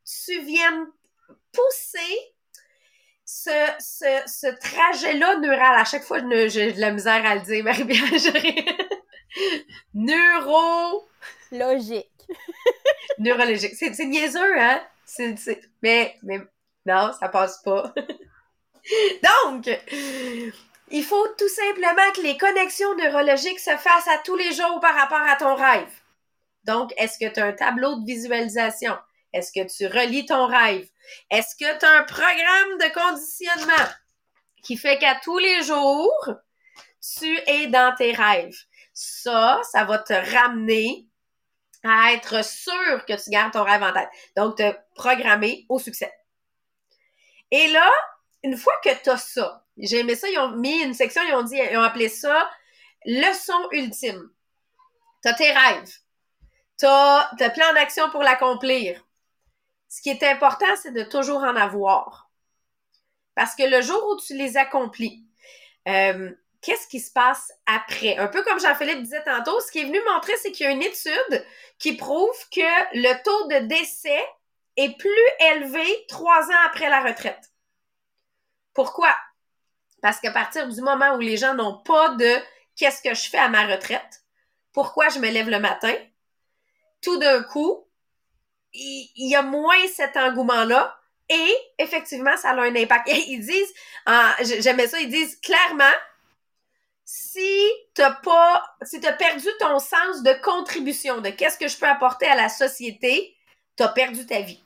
tu 0.06 0.42
viennes 0.42 0.88
pousser 1.54 2.18
ce 3.26 3.50
ce, 3.80 4.60
trajet-là 4.60 5.38
neural, 5.38 5.80
à 5.80 5.86
chaque 5.86 6.04
fois, 6.04 6.20
j'ai 6.48 6.74
de 6.74 6.82
la 6.82 6.92
misère 6.92 7.26
à 7.26 7.36
le 7.36 7.42
dire, 7.42 7.64
Marie-Pierre. 7.64 8.04
Neuro... 9.94 11.08
Logique. 11.52 12.08
Neurologique. 13.20 13.76
C'est 13.76 14.06
niaiseux, 14.06 14.60
hein? 14.60 14.82
Mais, 15.82 16.16
mais 16.24 16.40
non, 16.86 17.12
ça 17.20 17.30
passe 17.30 17.62
pas. 17.64 17.94
Donc, 19.54 19.70
il 20.92 21.04
faut 21.04 21.28
tout 21.38 21.48
simplement 21.48 22.12
que 22.14 22.22
les 22.22 22.38
connexions 22.38 22.94
neurologiques 22.96 23.60
se 23.60 23.76
fassent 23.78 24.08
à 24.10 24.18
tous 24.20 24.36
les 24.36 24.54
jours 24.54 24.80
par 24.82 24.94
rapport 24.94 25.22
à 25.22 25.38
ton 25.38 25.56
rêve. 25.56 25.92
Donc, 26.66 26.94
est-ce 26.98 27.18
que 27.18 27.34
tu 27.34 27.40
as 27.40 27.46
un 27.46 27.54
tableau 27.54 27.96
de 27.96 28.06
visualisation? 28.06 28.98
Est-ce 29.34 29.52
que 29.52 29.66
tu 29.66 29.88
relis 29.88 30.26
ton 30.26 30.48
rêve? 30.48 30.88
Est-ce 31.30 31.56
que 31.56 31.80
tu 31.80 31.86
as 31.86 32.00
un 32.00 32.04
programme 32.04 32.78
de 32.80 32.94
conditionnement 32.94 33.90
qui 34.64 34.78
fait 34.78 35.00
qu'à 35.00 35.16
tous 35.24 35.38
les 35.38 35.64
jours, 35.64 36.30
tu 37.18 37.40
es 37.48 37.68
dans 37.68 37.96
tes 37.96 38.12
rêves? 38.12 38.58
Ça, 38.94 39.62
ça 39.72 39.86
va 39.86 39.98
te 39.98 40.14
ramener 40.14 41.08
à 41.84 42.14
être 42.14 42.44
sûr 42.44 43.06
que 43.08 43.24
tu 43.24 43.30
gardes 43.32 43.54
ton 43.54 43.64
rêve 43.64 43.82
en 43.82 43.94
tête. 43.94 44.10
Donc, 44.36 44.58
te 44.58 44.76
programmer 44.94 45.66
au 45.70 45.80
succès. 45.80 46.14
Et 47.50 47.68
là, 47.70 47.90
une 48.44 48.58
fois 48.58 48.74
que 48.84 48.90
tu 49.04 49.10
as 49.10 49.18
ça, 49.18 49.66
j'ai 49.78 50.00
aimé 50.00 50.16
ça, 50.16 50.30
ils 50.30 50.40
ont 50.40 50.56
mis 50.56 50.82
une 50.82 50.94
section, 50.94 51.22
ils 51.28 51.36
ont 51.36 51.44
dit, 51.44 51.58
ils 51.58 51.78
ont 51.78 51.84
appelé 51.84 52.10
ça 52.10 52.50
leçon 53.06 53.68
ultime. 53.72 54.30
Tu 55.24 55.30
as 55.30 55.34
tes 55.34 55.52
rêves. 55.52 55.92
Tu 56.78 56.86
as, 56.86 57.32
as 57.40 57.50
plan 57.50 57.74
d'action 57.74 58.10
pour 58.10 58.24
l'accomplir. 58.24 59.06
Ce 59.88 60.02
qui 60.02 60.10
est 60.10 60.24
important, 60.24 60.74
c'est 60.82 60.94
de 60.94 61.04
toujours 61.04 61.44
en 61.44 61.56
avoir. 61.56 62.30
Parce 63.36 63.56
que 63.56 63.64
le 63.64 63.82
jour 63.82 64.04
où 64.10 64.20
tu 64.20 64.36
les 64.36 64.58
accomplis, 64.58 65.26
euh, 65.88 66.32
qu'est-ce 66.62 66.88
qui 66.88 67.00
se 67.00 67.12
passe 67.12 67.52
après? 67.66 68.18
Un 68.18 68.28
peu 68.28 68.44
comme 68.44 68.60
Jean-Philippe 68.60 69.04
disait 69.04 69.24
tantôt, 69.24 69.60
ce 69.60 69.72
qui 69.72 69.80
est 69.80 69.86
venu 69.86 70.00
montrer, 70.14 70.36
c'est 70.38 70.52
qu'il 70.52 70.66
y 70.66 70.70
a 70.70 70.72
une 70.72 70.82
étude 70.82 71.46
qui 71.80 71.94
prouve 71.94 72.38
que 72.52 72.62
le 72.94 73.24
taux 73.24 73.48
de 73.48 73.68
décès 73.68 74.26
est 74.78 74.98
plus 74.98 75.12
élevé 75.54 75.84
trois 76.08 76.50
ans 76.50 76.66
après 76.66 76.90
la 76.90 77.02
retraite. 77.02 77.51
Pourquoi? 78.74 79.16
Parce 80.02 80.20
qu'à 80.20 80.32
partir 80.32 80.68
du 80.68 80.82
moment 80.82 81.16
où 81.16 81.20
les 81.20 81.38
gens 81.38 81.54
n'ont 81.54 81.78
pas 81.78 82.10
de 82.16 82.36
qu'est-ce 82.76 83.02
que 83.02 83.14
je 83.14 83.30
fais 83.30 83.38
à 83.38 83.50
ma 83.50 83.68
retraite, 83.68 84.24
pourquoi 84.74 85.10
je 85.10 85.20
me 85.20 85.30
lève 85.30 85.50
le 85.50 85.60
matin, 85.60 85.94
tout 87.02 87.18
d'un 87.18 87.44
coup, 87.44 87.86
il, 88.74 89.12
y 89.16 89.36
a 89.36 89.42
moins 89.42 89.88
cet 89.94 90.16
engouement-là 90.18 90.98
et 91.30 91.56
effectivement, 91.78 92.36
ça 92.38 92.52
a 92.52 92.62
un 92.62 92.76
impact. 92.76 93.08
ils 93.08 93.40
disent, 93.40 93.74
j'aimais 94.62 94.88
ça, 94.88 95.00
ils 95.00 95.10
disent 95.10 95.40
clairement, 95.40 95.98
si 97.06 97.70
t'as 97.94 98.12
pas, 98.12 98.64
si 98.84 99.00
t'as 99.00 99.14
perdu 99.14 99.48
ton 99.60 99.80
sens 99.80 100.24
de 100.24 100.34
contribution, 100.42 101.22
de 101.22 101.30
qu'est-ce 101.30 101.58
que 101.58 101.68
je 101.68 101.78
peux 101.78 101.88
apporter 101.88 102.26
à 102.28 102.36
la 102.36 102.50
société, 102.50 103.36
t'as 103.76 103.90
perdu 103.90 104.26
ta 104.26 104.42
vie. 104.42 104.64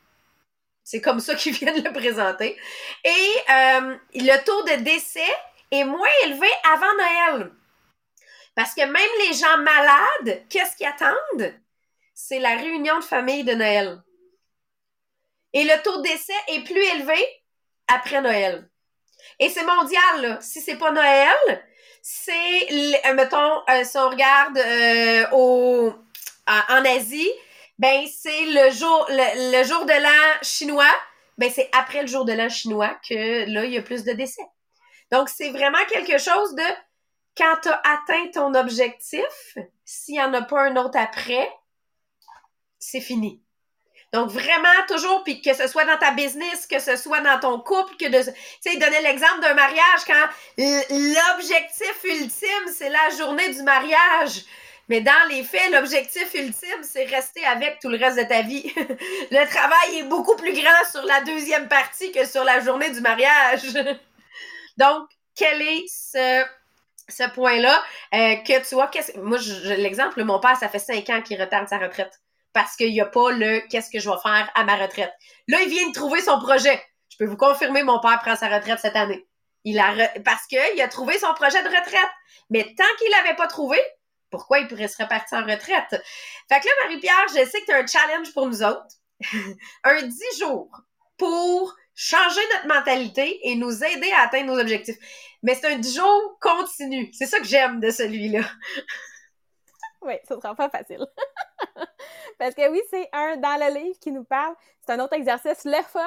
C'est 0.86 1.02
comme 1.02 1.20
ça 1.20 1.36
qu'ils 1.36 1.54
viennent 1.58 1.84
le 1.84 1.92
présenter. 1.92 2.58
Et 3.04 3.34
euh, 3.50 3.98
le 4.14 4.46
taux 4.46 4.64
de 4.64 4.84
décès 4.84 5.36
est 5.72 5.84
moins 5.84 6.08
élevé 6.24 6.48
avant 6.72 6.94
Noël. 6.94 7.52
Parce 8.56 8.74
que 8.74 8.82
même 8.82 9.28
les 9.28 9.34
gens 9.34 9.58
malades, 9.58 10.48
qu'est-ce 10.48 10.78
qu'ils 10.78 10.86
attendent? 10.86 11.54
C'est 12.14 12.40
la 12.40 12.56
réunion 12.56 13.00
de 13.00 13.04
famille 13.04 13.44
de 13.44 13.54
Noël. 13.54 14.02
Et 15.52 15.64
le 15.64 15.82
taux 15.82 15.98
de 15.98 16.04
décès 16.04 16.34
est 16.50 16.64
plus 16.64 16.84
élevé 16.96 17.18
après 17.88 18.22
Noël. 18.22 18.70
Et 19.40 19.50
c'est 19.50 19.66
mondial, 19.66 20.22
là. 20.22 20.38
Si 20.40 20.62
c'est 20.62 20.78
pas 20.78 20.92
Noël, 20.92 21.66
c'est, 22.02 22.70
mettons, 23.16 23.62
euh, 23.70 23.84
si 23.84 23.98
on 23.98 24.10
regarde 24.10 24.58
euh, 24.58 25.26
au, 25.34 25.94
en 26.48 26.86
Asie, 26.86 27.32
ben 27.80 28.06
c'est 28.08 28.46
le 28.46 28.72
jour 28.72 29.06
le, 29.10 29.64
jour 29.64 29.86
de 29.86 30.02
l'an 30.02 30.40
chinois, 30.42 30.96
ben 31.38 31.52
c'est 31.54 31.70
après 31.74 32.02
le 32.02 32.08
jour 32.08 32.26
de 32.26 32.34
l'an 32.34 32.50
chinois 32.50 32.98
que 33.08 33.50
là 33.52 33.66
il 33.66 33.72
y 33.72 33.78
a 33.78 33.82
plus 33.82 34.04
de 34.04 34.14
décès. 34.14 34.46
Donc 35.12 35.30
c'est 35.30 35.50
vraiment 35.52 35.84
quelque 35.90 36.18
chose 36.18 36.56
de 36.56 36.64
quand 37.38 37.56
tu 37.62 37.70
as 37.70 37.82
atteint 37.84 38.28
ton 38.34 38.54
objectif, 38.54 39.58
s'il 39.84 40.16
n'y 40.16 40.22
en 40.22 40.34
a 40.34 40.42
pas 40.42 40.62
un 40.62 40.78
autre 40.78 40.98
après, 40.98 41.50
c'est 42.80 43.02
fini. 43.02 43.42
Donc 44.14 44.30
vraiment 44.30 44.70
toujours, 44.88 45.24
puis 45.26 45.42
que 45.42 45.54
ce 45.54 45.68
soit 45.68 45.84
dans 45.84 45.98
ta 45.98 46.12
business, 46.12 46.68
que 46.68 46.80
ce 46.80 46.96
soit 46.96 47.20
dans 47.20 47.38
ton 47.38 47.60
couple, 47.60 47.98
que 47.98 48.06
de, 48.06 48.24
tu 48.24 48.32
sais, 48.62 48.78
donner 48.78 49.02
l'exemple 49.02 49.42
d'un 49.42 49.54
mariage 49.54 50.06
quand 50.08 50.26
l'objectif 50.58 52.04
ultime 52.06 52.74
c'est 52.74 52.90
la 52.90 53.10
journée 53.18 53.54
du 53.54 53.62
mariage. 53.64 54.46
Mais 54.88 55.02
dans 55.02 55.12
les 55.30 55.44
faits, 55.44 55.72
l'objectif 55.72 56.34
ultime, 56.34 56.84
c'est 56.84 57.06
rester 57.06 57.44
avec 57.46 57.80
tout 57.80 57.90
le 57.90 57.98
reste 57.98 58.18
de 58.18 58.24
ta 58.24 58.42
vie. 58.42 58.72
le 58.78 59.48
travail 59.48 60.00
est 60.00 60.04
beaucoup 60.04 60.36
plus 60.36 60.54
grand 60.54 60.90
sur 60.92 61.04
la 61.04 61.22
deuxième 61.22 61.68
partie 61.68 62.12
que 62.12 62.26
sur 62.26 62.44
la 62.44 62.60
journée 62.60 62.92
du 62.92 63.02
mariage. 63.02 63.74
Donc, 64.78 65.08
quel 65.36 65.62
est 65.62 65.86
ce, 65.88 66.46
ce 67.10 67.30
point-là 67.30 67.82
euh, 68.14 68.36
que 68.38 68.68
tu 68.68 68.76
vois, 68.76 68.92
moi, 69.18 69.40
l'exemple, 69.78 70.24
mon 70.24 70.40
père, 70.40 70.58
ça 70.58 70.70
fait 70.70 70.80
cinq 70.80 71.10
ans 71.10 71.22
qu'il 71.22 71.42
retarde 71.42 71.68
sa 71.68 71.80
retraite 71.80 72.22
parce 72.56 72.78
qu'il 72.78 72.94
n'y 72.94 73.02
a 73.02 73.06
pas 73.06 73.32
le 73.32 73.60
qu'est-ce 73.70 73.92
que 73.92 74.00
je 74.00 74.10
vais 74.10 74.16
faire 74.24 74.50
à 74.56 74.64
ma 74.64 74.78
retraite. 74.78 75.12
Là, 75.50 75.58
il 75.62 75.70
vient 75.70 75.90
de 75.90 75.94
trouver 75.94 76.22
son 76.22 76.40
projet. 76.40 76.82
Je 77.10 77.18
peux 77.18 77.26
vous 77.26 77.36
confirmer, 77.38 77.84
mon 77.84 78.00
père 78.00 78.20
prend 78.20 78.36
sa 78.36 78.48
retraite 78.48 78.80
cette 78.80 78.96
année. 78.96 79.28
Il 79.66 79.78
a 79.78 79.94
parce 80.24 80.46
qu'il 80.48 80.82
a 80.82 80.88
trouvé 80.88 81.20
son 81.20 81.34
projet 81.34 81.62
de 81.64 81.68
retraite. 81.68 82.12
Mais 82.50 82.64
tant 82.78 82.86
qu'il 82.98 83.12
l'avait 83.12 83.36
pas 83.36 83.48
trouvé, 83.48 83.78
pourquoi 84.36 84.60
il 84.60 84.68
pourrait 84.68 84.90
se 84.90 85.02
repartir 85.02 85.38
en 85.38 85.44
retraite? 85.44 86.02
Fait 86.50 86.60
que 86.60 86.66
là, 86.66 86.72
Marie-Pierre, 86.84 87.26
je 87.30 87.46
sais 87.46 87.62
que 87.62 87.66
tu 87.66 87.72
as 87.72 87.78
un 87.78 87.88
challenge 87.88 88.34
pour 88.34 88.48
nous 88.48 88.62
autres. 88.64 88.96
un 89.86 90.02
10 90.02 90.40
jours 90.40 90.70
pour 91.18 91.74
changer 91.96 92.42
notre 92.54 92.68
mentalité 92.68 93.40
et 93.48 93.56
nous 93.56 93.82
aider 93.82 94.12
à 94.12 94.24
atteindre 94.24 94.54
nos 94.54 94.60
objectifs. 94.60 94.98
Mais 95.42 95.56
c'est 95.56 95.68
un 95.68 95.78
10 95.78 95.96
jours 95.96 96.38
continu. 96.42 97.10
C'est 97.14 97.28
ça 97.28 97.40
que 97.40 97.46
j'aime 97.46 97.80
de 97.80 97.90
celui-là. 97.92 98.42
oui, 100.02 100.16
ce 100.28 100.36
sera 100.36 100.54
pas 100.54 100.70
facile. 100.70 101.06
Parce 102.38 102.54
que 102.54 102.70
oui, 102.70 102.82
c'est 102.90 103.08
un 103.14 103.38
dans 103.38 103.58
le 103.58 103.74
livre 103.80 104.00
qui 104.02 104.12
nous 104.12 104.26
parle. 104.26 104.54
C'est 104.86 104.92
un 104.92 105.00
autre 105.00 105.14
exercice, 105.14 105.64
le 105.64 105.82
fun, 105.82 106.02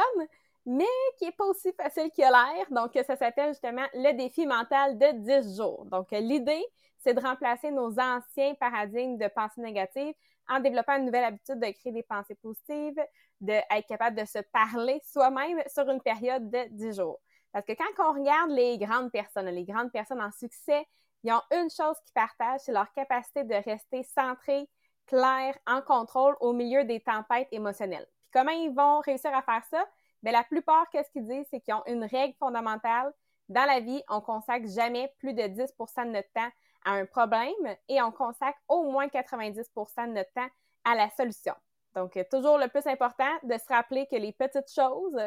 mais 0.68 0.84
qui 1.16 1.24
est 1.24 1.32
pas 1.32 1.46
aussi 1.46 1.72
facile 1.72 2.10
qu'il 2.10 2.24
a 2.24 2.30
l'air. 2.30 2.66
Donc, 2.70 2.92
ça 2.94 3.16
s'appelle 3.16 3.48
justement 3.48 3.86
le 3.94 4.12
défi 4.12 4.46
mental 4.46 4.98
de 4.98 5.40
10 5.42 5.56
jours. 5.56 5.86
Donc, 5.86 6.10
l'idée, 6.10 6.62
c'est 6.98 7.14
de 7.14 7.20
remplacer 7.20 7.70
nos 7.70 7.98
anciens 7.98 8.54
paradigmes 8.54 9.16
de 9.16 9.28
pensée 9.28 9.62
négative 9.62 10.12
en 10.46 10.60
développant 10.60 10.98
une 10.98 11.06
nouvelle 11.06 11.24
habitude 11.24 11.58
de 11.58 11.70
créer 11.70 11.92
des 11.92 12.02
pensées 12.02 12.34
positives, 12.34 13.00
d'être 13.40 13.86
capable 13.88 14.16
de 14.20 14.26
se 14.26 14.40
parler 14.52 15.00
soi-même 15.06 15.62
sur 15.68 15.88
une 15.88 16.02
période 16.02 16.50
de 16.50 16.68
10 16.70 16.96
jours. 16.96 17.18
Parce 17.50 17.64
que 17.64 17.72
quand 17.72 18.10
on 18.10 18.12
regarde 18.12 18.50
les 18.50 18.76
grandes 18.76 19.10
personnes, 19.10 19.46
les 19.46 19.64
grandes 19.64 19.90
personnes 19.90 20.20
en 20.20 20.30
succès, 20.32 20.86
ils 21.24 21.32
ont 21.32 21.42
une 21.50 21.70
chose 21.70 21.96
qu'ils 22.04 22.12
partagent, 22.12 22.60
c'est 22.60 22.72
leur 22.72 22.92
capacité 22.92 23.42
de 23.42 23.54
rester 23.54 24.02
centrés, 24.02 24.68
clairs, 25.06 25.56
en 25.66 25.80
contrôle 25.80 26.36
au 26.40 26.52
milieu 26.52 26.84
des 26.84 27.00
tempêtes 27.00 27.48
émotionnelles. 27.52 28.06
Puis 28.20 28.30
comment 28.34 28.50
ils 28.50 28.74
vont 28.74 29.00
réussir 29.00 29.34
à 29.34 29.40
faire 29.40 29.64
ça? 29.70 29.82
Bien, 30.22 30.32
la 30.32 30.44
plupart, 30.44 30.88
qu'est-ce 30.90 31.10
qu'ils 31.10 31.26
disent, 31.26 31.46
c'est 31.50 31.60
qu'ils 31.60 31.74
ont 31.74 31.84
une 31.86 32.04
règle 32.04 32.34
fondamentale. 32.38 33.12
Dans 33.48 33.64
la 33.64 33.80
vie, 33.80 34.02
on 34.08 34.20
consacre 34.20 34.68
jamais 34.68 35.12
plus 35.18 35.32
de 35.32 35.42
10% 35.42 36.06
de 36.06 36.10
notre 36.10 36.30
temps 36.32 36.50
à 36.84 36.92
un 36.92 37.06
problème 37.06 37.76
et 37.88 38.02
on 38.02 38.10
consacre 38.10 38.58
au 38.68 38.84
moins 38.90 39.06
90% 39.08 40.08
de 40.08 40.12
notre 40.12 40.32
temps 40.32 40.48
à 40.84 40.94
la 40.94 41.08
solution. 41.10 41.54
Donc, 41.94 42.16
euh, 42.16 42.24
toujours 42.30 42.58
le 42.58 42.68
plus 42.68 42.86
important 42.86 43.30
de 43.42 43.54
se 43.54 43.66
rappeler 43.68 44.06
que 44.06 44.16
les 44.16 44.32
petites 44.32 44.72
choses, 44.72 45.18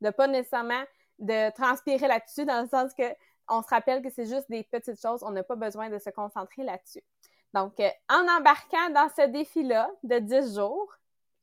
de 0.00 0.10
pas 0.10 0.26
nécessairement 0.26 0.82
de 1.18 1.50
transpirer 1.54 2.06
là-dessus, 2.06 2.44
dans 2.44 2.62
le 2.62 2.68
sens 2.68 2.92
que 2.94 3.04
on 3.48 3.62
se 3.62 3.68
rappelle 3.68 4.02
que 4.02 4.10
c'est 4.10 4.26
juste 4.26 4.50
des 4.50 4.64
petites 4.64 5.00
choses, 5.00 5.22
on 5.22 5.30
n'a 5.30 5.44
pas 5.44 5.54
besoin 5.54 5.88
de 5.88 5.98
se 5.98 6.10
concentrer 6.10 6.64
là-dessus. 6.64 7.02
Donc, 7.54 7.78
euh, 7.80 7.88
en 8.10 8.26
embarquant 8.38 8.90
dans 8.90 9.08
ce 9.16 9.26
défi-là 9.26 9.90
de 10.02 10.18
10 10.18 10.56
jours, 10.56 10.92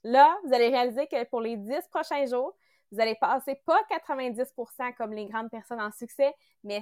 là, 0.04 0.38
vous 0.44 0.54
allez 0.54 0.70
réaliser 0.70 1.08
que 1.08 1.24
pour 1.26 1.42
les 1.42 1.56
10 1.56 1.88
prochains 1.90 2.26
jours, 2.26 2.54
vous 2.94 3.02
allez 3.02 3.16
passer 3.16 3.56
pas 3.66 3.80
90% 3.90 4.94
comme 4.96 5.14
les 5.14 5.26
grandes 5.26 5.50
personnes 5.50 5.82
en 5.82 5.92
succès, 5.92 6.34
mais 6.64 6.82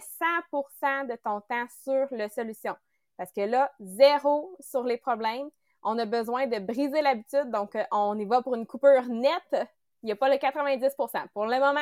100% 0.51 1.07
de 1.07 1.15
ton 1.15 1.39
temps 1.41 1.65
sur 1.83 2.05
la 2.11 2.27
solution. 2.27 2.75
Parce 3.15 3.31
que 3.31 3.41
là, 3.41 3.71
zéro 3.79 4.55
sur 4.59 4.83
les 4.83 4.97
problèmes. 4.97 5.49
On 5.83 5.97
a 5.97 6.05
besoin 6.05 6.47
de 6.47 6.59
briser 6.59 7.01
l'habitude, 7.01 7.49
donc 7.49 7.75
euh, 7.75 7.83
on 7.91 8.17
y 8.19 8.25
va 8.25 8.41
pour 8.41 8.55
une 8.55 8.67
coupure 8.67 9.05
nette. 9.05 9.69
Il 10.03 10.07
n'y 10.07 10.11
a 10.11 10.15
pas 10.15 10.29
le 10.29 10.37
90 10.37 10.95
Pour 11.33 11.45
le 11.45 11.59
moment, 11.59 11.79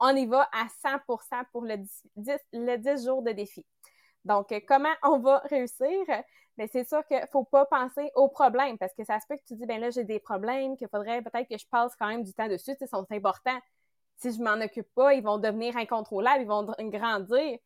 on 0.00 0.14
y 0.14 0.26
va 0.26 0.48
à 0.52 0.66
100 0.82 0.98
pour 1.52 1.62
le 1.62 1.76
10, 2.16 3.04
jours 3.04 3.22
de 3.22 3.30
défi. 3.30 3.64
Donc, 4.28 4.52
euh, 4.52 4.60
comment 4.68 4.92
on 5.02 5.18
va 5.18 5.38
réussir? 5.50 5.88
Mais 6.58 6.68
c'est 6.68 6.86
sûr 6.86 7.04
qu'il 7.06 7.18
ne 7.18 7.26
faut 7.26 7.44
pas 7.44 7.64
penser 7.66 8.10
aux 8.14 8.28
problèmes 8.28 8.76
parce 8.78 8.92
que 8.94 9.04
ça 9.04 9.18
se 9.20 9.26
peut 9.26 9.36
que 9.36 9.44
tu 9.46 9.54
dis, 9.54 9.64
ben 9.66 9.80
là, 9.80 9.90
j'ai 9.90 10.04
des 10.04 10.20
problèmes, 10.20 10.76
qu'il 10.76 10.88
faudrait 10.88 11.22
peut-être 11.22 11.48
que 11.48 11.56
je 11.56 11.66
passe 11.66 11.96
quand 11.96 12.08
même 12.08 12.22
du 12.22 12.34
temps 12.34 12.48
dessus, 12.48 12.76
ils 12.78 12.88
sont 12.88 13.06
importants. 13.10 13.58
si 14.18 14.32
je 14.32 14.42
m'en 14.42 14.60
occupe 14.60 14.92
pas, 14.94 15.14
ils 15.14 15.22
vont 15.22 15.38
devenir 15.38 15.76
incontrôlables, 15.76 16.42
ils 16.42 16.48
vont 16.48 16.64
grandir. 16.90 17.58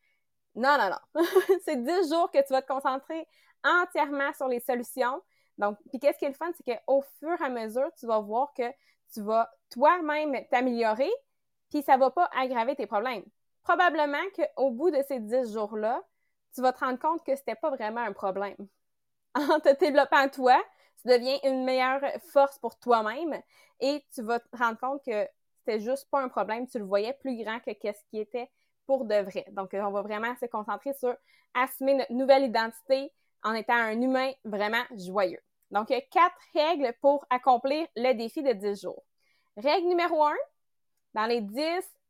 Non, 0.55 0.77
non, 0.79 0.91
non. 0.91 1.25
c'est 1.65 1.83
10 1.83 2.11
jours 2.11 2.31
que 2.31 2.39
tu 2.47 2.53
vas 2.53 2.63
te 2.63 2.69
concentrer 2.69 3.27
entièrement 3.65 4.33
sur 4.35 4.49
les 4.49 4.61
solutions. 4.61 5.21
Donc, 5.59 5.79
puis 5.91 5.99
qu'est-ce 5.99 6.19
qui 6.19 6.27
est 6.27 6.29
le 6.29 6.35
fun, 6.35 6.51
c'est 6.57 6.65
qu'au 6.65 7.03
fur 7.19 7.41
et 7.41 7.45
à 7.45 7.49
mesure, 7.49 7.89
tu 7.99 8.07
vas 8.07 8.21
voir 8.21 8.53
que 8.55 8.71
tu 9.13 9.23
vas 9.23 9.51
toi-même 9.71 10.37
t'améliorer, 10.51 11.11
puis 11.71 11.83
ça 11.83 11.97
va 11.97 12.11
pas 12.11 12.31
aggraver 12.37 12.77
tes 12.77 12.87
problèmes. 12.87 13.25
Probablement 13.63 14.23
qu'au 14.37 14.71
bout 14.71 14.91
de 14.91 15.03
ces 15.09 15.19
10 15.21 15.53
jours-là, 15.53 16.03
tu 16.55 16.61
vas 16.63 16.73
te 16.73 16.85
rendre 16.85 16.99
compte 16.99 17.25
que 17.25 17.35
c'était 17.37 17.55
pas 17.55 17.71
vraiment 17.71 18.01
un 18.01 18.13
problème. 18.13 18.57
En 19.35 19.61
te 19.61 19.75
développant 19.79 20.29
toi, 20.29 20.63
tu 21.01 21.09
deviens 21.09 21.39
une 21.45 21.65
meilleure 21.65 22.03
force 22.33 22.59
pour 22.59 22.79
toi-même 22.79 23.41
et 23.81 24.05
tu 24.15 24.23
vas 24.23 24.41
te 24.41 24.57
rendre 24.57 24.79
compte 24.79 25.03
que 25.05 25.27
c'était 25.59 25.81
juste 25.81 26.09
pas 26.11 26.21
un 26.21 26.29
problème, 26.29 26.67
tu 26.67 26.79
le 26.79 26.85
voyais 26.85 27.15
plus 27.15 27.43
grand 27.43 27.61
que 27.61 27.73
qu'est-ce 27.73 28.05
qui 28.11 28.19
était 28.19 28.51
pour 28.87 29.05
de 29.05 29.15
vrai. 29.15 29.47
Donc, 29.53 29.71
on 29.73 29.91
va 29.91 30.03
vraiment 30.03 30.35
se 30.37 30.47
concentrer 30.47 30.93
sur 30.93 31.17
assumer 31.55 31.95
notre 31.95 32.13
nouvelle 32.13 32.45
identité 32.45 33.13
en 33.43 33.55
étant 33.55 33.75
un 33.75 34.01
humain 34.01 34.33
vraiment 34.45 34.83
joyeux. 34.97 35.41
Donc, 35.71 35.91
il 35.91 35.95
y 35.95 35.97
a 35.97 36.03
quatre 36.03 36.37
règles 36.55 36.93
pour 37.01 37.25
accomplir 37.31 37.87
le 37.97 38.13
défi 38.13 38.43
de 38.43 38.53
10 38.53 38.83
jours. 38.83 39.03
Règle 39.57 39.89
numéro 39.89 40.23
un, 40.25 40.37
dans 41.15 41.27
les 41.27 41.41
10 41.41 41.63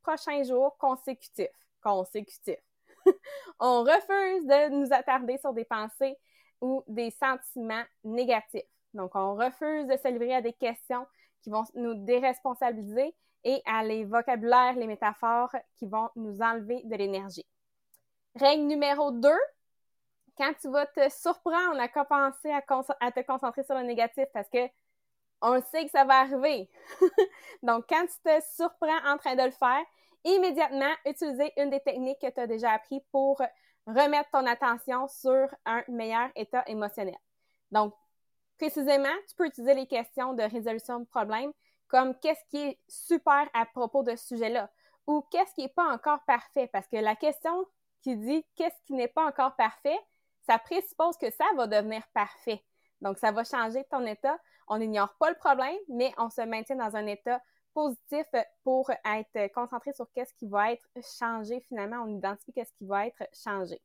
prochains 0.02 0.42
jours 0.42 0.76
consécutifs, 0.78 1.48
consécutifs, 1.81 2.59
on 3.60 3.82
refuse 3.82 4.46
de 4.46 4.70
nous 4.70 4.92
attarder 4.92 5.38
sur 5.38 5.52
des 5.52 5.64
pensées 5.64 6.16
ou 6.60 6.82
des 6.86 7.10
sentiments 7.10 7.84
négatifs. 8.04 8.62
Donc, 8.94 9.14
on 9.14 9.34
refuse 9.34 9.86
de 9.86 9.96
se 9.96 10.08
livrer 10.08 10.34
à 10.34 10.42
des 10.42 10.52
questions 10.52 11.06
qui 11.42 11.50
vont 11.50 11.64
nous 11.74 11.94
déresponsabiliser 11.94 13.14
et 13.44 13.62
à 13.66 13.82
les 13.82 14.04
vocabulaires, 14.04 14.74
les 14.74 14.86
métaphores 14.86 15.54
qui 15.76 15.86
vont 15.86 16.10
nous 16.14 16.40
enlever 16.40 16.82
de 16.84 16.94
l'énergie. 16.94 17.46
Règle 18.36 18.64
numéro 18.64 19.10
2, 19.10 19.28
quand 20.36 20.52
tu 20.60 20.70
vas 20.70 20.86
te 20.86 21.08
surprendre 21.10 21.80
à 21.80 21.88
commencer 21.88 22.50
à, 22.50 22.62
à, 23.00 23.12
te 23.12 23.20
concentrer 23.20 23.64
sur 23.64 23.74
le 23.74 23.82
négatif 23.82 24.24
parce 24.32 24.48
que 24.48 24.68
on 25.42 25.60
sait 25.60 25.84
que 25.84 25.90
ça 25.90 26.04
va 26.04 26.20
arriver. 26.20 26.70
Donc, 27.62 27.84
quand 27.88 28.06
tu 28.06 28.18
te 28.24 28.44
surprends 28.54 29.04
en 29.04 29.18
train 29.18 29.34
de 29.34 29.42
le 29.42 29.50
faire, 29.50 29.84
immédiatement 30.24 30.92
utiliser 31.06 31.52
une 31.61 31.70
des 31.70 31.80
techniques 31.80 32.20
que 32.20 32.30
tu 32.30 32.40
as 32.40 32.46
déjà 32.46 32.72
appris 32.72 33.00
pour 33.11 33.40
remettre 33.87 34.30
ton 34.30 34.46
attention 34.46 35.08
sur 35.08 35.48
un 35.66 35.82
meilleur 35.88 36.30
état 36.37 36.62
émotionnel. 36.66 37.18
Donc, 37.70 37.94
précisément, 38.58 39.14
tu 39.28 39.35
peux 39.35 39.46
utiliser 39.46 39.74
les 39.74 39.87
questions 39.87 40.35
de 40.35 40.42
résolution 40.42 41.00
de 41.00 41.06
problèmes 41.06 41.52
comme 41.88 42.18
qu'est-ce 42.20 42.44
qui 42.48 42.58
est 42.58 42.78
super 42.88 43.48
à 43.54 43.66
propos 43.66 44.02
de 44.02 44.16
ce 44.16 44.28
sujet-là 44.28 44.70
ou 45.06 45.22
qu'est-ce 45.30 45.54
qui 45.54 45.62
n'est 45.62 45.68
pas 45.68 45.92
encore 45.92 46.20
parfait 46.26 46.68
parce 46.72 46.87
que 46.88 46.96
la 46.96 47.16
question 47.16 47.66
qui 48.02 48.16
dit 48.16 48.46
qu'est-ce 48.56 48.82
qui 48.87 48.94
n'est 48.94 49.08
pas 49.08 49.26
encore 49.26 49.56
parfait, 49.56 49.98
ça 50.46 50.58
présuppose 50.58 51.16
que 51.16 51.30
ça 51.30 51.44
va 51.56 51.66
devenir 51.66 52.02
parfait. 52.14 52.64
Donc, 53.00 53.18
ça 53.18 53.32
va 53.32 53.44
changer 53.44 53.85
ton 53.90 54.04
état. 54.06 54.38
On 54.68 54.78
n'ignore 54.78 55.14
pas 55.18 55.30
le 55.30 55.37
problème, 55.37 55.76
mais 55.88 56.12
on 56.18 56.30
se 56.30 56.40
maintient 56.42 56.76
dans 56.76 56.96
un 56.96 57.06
état 57.06 57.40
positif 57.74 58.26
pour 58.64 58.90
être 58.90 59.52
concentré 59.52 59.92
sur 59.92 60.11
qu'est-ce 60.12 60.35
qui 60.35 60.46
va 60.46 60.72
être 60.72 60.87
changé 61.18 61.61
finalement. 61.68 62.04
On 62.04 62.16
identifie 62.16 62.52
qu'est-ce 62.52 62.72
qui 62.74 62.87
va 62.87 63.06
être 63.06 63.24
changé. 63.32 63.80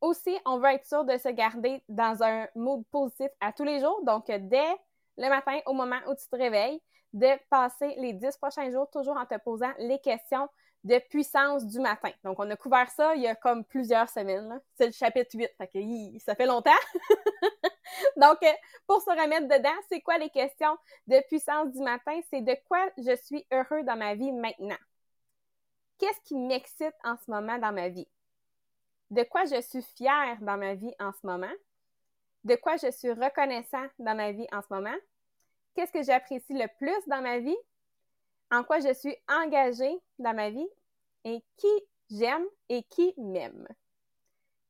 Aussi, 0.00 0.36
on 0.46 0.58
veut 0.58 0.70
être 0.70 0.86
sûr 0.86 1.04
de 1.04 1.16
se 1.18 1.28
garder 1.28 1.82
dans 1.88 2.22
un 2.22 2.48
mode 2.54 2.84
positif 2.86 3.28
à 3.40 3.52
tous 3.52 3.64
les 3.64 3.80
jours. 3.80 4.02
Donc, 4.04 4.26
dès 4.26 4.74
le 5.18 5.28
matin, 5.28 5.58
au 5.66 5.74
moment 5.74 6.00
où 6.06 6.14
tu 6.14 6.26
te 6.26 6.36
réveilles, 6.36 6.80
de 7.12 7.28
passer 7.48 7.94
les 7.98 8.12
dix 8.12 8.36
prochains 8.36 8.70
jours 8.70 8.88
toujours 8.90 9.16
en 9.16 9.26
te 9.26 9.36
posant 9.38 9.72
les 9.78 9.98
questions 9.98 10.48
de 10.84 10.98
puissance 10.98 11.66
du 11.66 11.78
matin. 11.78 12.10
Donc, 12.24 12.38
on 12.38 12.50
a 12.50 12.56
couvert 12.56 12.90
ça 12.90 13.14
il 13.14 13.22
y 13.22 13.26
a 13.26 13.34
comme 13.34 13.64
plusieurs 13.64 14.08
semaines. 14.08 14.60
C'est 14.74 14.86
le 14.86 14.92
chapitre 14.92 15.30
8, 15.34 15.50
fait 15.58 15.68
que, 15.68 16.18
ça 16.24 16.34
fait 16.34 16.46
longtemps. 16.46 16.70
Donc, 18.16 18.38
pour 18.86 19.02
se 19.02 19.10
remettre 19.10 19.48
dedans, 19.48 19.76
c'est 19.88 20.00
quoi 20.00 20.18
les 20.18 20.30
questions 20.30 20.76
de 21.06 21.20
puissance 21.26 21.70
du 21.72 21.80
matin? 21.80 22.18
C'est 22.30 22.40
de 22.40 22.56
quoi 22.66 22.88
je 22.96 23.14
suis 23.16 23.46
heureux 23.52 23.82
dans 23.82 23.96
ma 23.96 24.14
vie 24.14 24.32
maintenant? 24.32 24.78
Qu'est-ce 25.98 26.20
qui 26.22 26.34
m'excite 26.34 26.94
en 27.04 27.16
ce 27.16 27.30
moment 27.30 27.58
dans 27.58 27.72
ma 27.72 27.88
vie? 27.88 28.08
De 29.10 29.22
quoi 29.24 29.44
je 29.44 29.60
suis 29.60 29.82
fière 29.82 30.38
dans 30.40 30.56
ma 30.56 30.74
vie 30.74 30.94
en 30.98 31.12
ce 31.12 31.26
moment? 31.26 31.52
De 32.44 32.54
quoi 32.54 32.76
je 32.78 32.90
suis 32.90 33.12
reconnaissant 33.12 33.86
dans 33.98 34.14
ma 34.14 34.32
vie 34.32 34.46
en 34.50 34.62
ce 34.62 34.68
moment? 34.70 34.96
Qu'est-ce 35.74 35.92
que 35.92 36.02
j'apprécie 36.02 36.54
le 36.54 36.68
plus 36.78 37.06
dans 37.06 37.20
ma 37.20 37.38
vie? 37.38 37.56
En 38.50 38.64
quoi 38.64 38.80
je 38.80 38.92
suis 38.92 39.16
engagée 39.28 39.98
dans 40.18 40.34
ma 40.34 40.50
vie 40.50 40.68
et 41.24 41.42
qui 41.56 41.84
j'aime 42.10 42.44
et 42.68 42.82
qui 42.84 43.14
m'aime. 43.18 43.66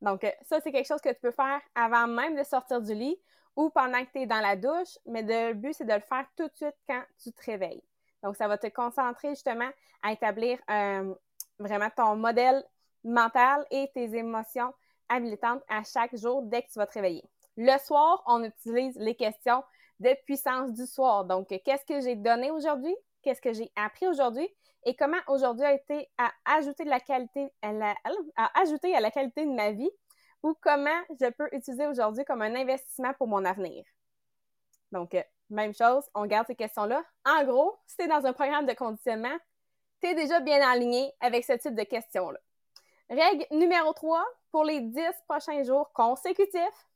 Donc, 0.01 0.25
euh, 0.25 0.31
ça, 0.43 0.61
c'est 0.61 0.73
quelque 0.73 0.87
chose 0.87 1.01
que 1.01 1.11
tu 1.11 1.21
peux 1.21 1.31
faire 1.31 1.61
avant 1.75 2.07
même 2.07 2.37
de 2.37 2.43
sortir 2.43 2.81
du 2.81 2.95
lit 2.95 3.19
ou 3.57 3.71
pendant 3.71 4.05
que 4.05 4.11
tu 4.13 4.21
es 4.21 4.27
dans 4.27 4.41
la 4.41 4.57
douche, 4.57 4.99
mais 5.07 5.23
le 5.23 5.55
but, 5.55 5.75
c'est 5.75 5.85
de 5.85 5.93
le 5.93 6.01
faire 6.01 6.27
tout 6.37 6.47
de 6.47 6.57
suite 6.57 6.77
quand 6.89 7.03
tu 7.23 7.33
te 7.33 7.45
réveilles. 7.45 7.83
Donc, 8.23 8.37
ça 8.37 8.49
va 8.49 8.59
te 8.59 8.67
concentrer 8.69 9.31
justement 9.31 9.69
à 10.03 10.13
établir 10.13 10.59
euh, 10.71 11.15
vraiment 11.59 11.91
ton 11.95 12.17
modèle 12.17 12.65
mental 13.05 13.67
et 13.71 13.91
tes 13.95 14.15
émotions 14.17 14.73
habilitantes 15.09 15.63
à 15.69 15.83
chaque 15.83 16.17
jour 16.17 16.43
dès 16.43 16.63
que 16.63 16.71
tu 16.71 16.79
vas 16.79 16.87
te 16.87 16.95
réveiller. 16.95 17.25
Le 17.57 17.77
soir, 17.79 18.23
on 18.27 18.45
utilise 18.45 18.97
les 18.97 19.15
questions 19.15 19.63
de 19.99 20.15
puissance 20.25 20.73
du 20.73 20.87
soir. 20.87 21.25
Donc, 21.25 21.49
qu'est-ce 21.49 21.85
que 21.85 22.01
j'ai 22.01 22.15
donné 22.15 22.51
aujourd'hui? 22.51 22.95
Qu'est-ce 23.23 23.41
que 23.41 23.53
j'ai 23.53 23.71
appris 23.77 24.07
aujourd'hui 24.07 24.49
et 24.85 24.95
comment 24.97 25.19
aujourd'hui 25.29 25.65
a 25.65 25.73
été 25.73 26.09
à 26.19 26.33
ajouter 26.45 26.85
la 26.85 27.01
qualité 27.01 27.53
à, 27.63 27.73
la, 27.73 27.95
ajouter 28.55 28.95
à 28.95 29.01
la 29.01 29.11
qualité 29.11 29.45
de 29.45 29.53
ma 29.53 29.73
vie 29.73 29.91
ou 30.43 30.55
comment 30.61 31.01
je 31.21 31.31
peux 31.31 31.49
utiliser 31.53 31.87
aujourd'hui 31.87 32.25
comme 32.25 32.43
un 32.43 32.55
investissement 32.55 33.13
pour 33.15 33.29
mon 33.29 33.45
avenir. 33.45 33.85
Donc, 34.93 35.15
euh, 35.15 35.23
même 35.51 35.75
chose, 35.75 36.05
on 36.15 36.27
garde 36.27 36.47
ces 36.47 36.55
questions-là. 36.55 37.03
En 37.27 37.45
gros, 37.45 37.79
si 37.87 37.97
tu 37.97 38.05
es 38.05 38.09
dans 38.09 38.25
un 38.25 38.33
programme 38.33 38.67
de 38.67 38.73
conditionnement, 38.73 39.37
tu 40.01 40.09
es 40.09 40.15
déjà 40.15 40.41
bien 40.41 40.67
aligné 40.67 41.13
avec 41.21 41.45
ce 41.45 41.53
type 41.55 41.75
de 41.75 41.83
questions-là. 41.83 42.39
Règle 43.11 43.45
numéro 43.51 43.93
3, 43.93 44.25
pour 44.51 44.65
les 44.65 44.81
10 44.81 45.03
prochains 45.29 45.63
jours 45.65 45.93
consécutifs, 45.93 46.89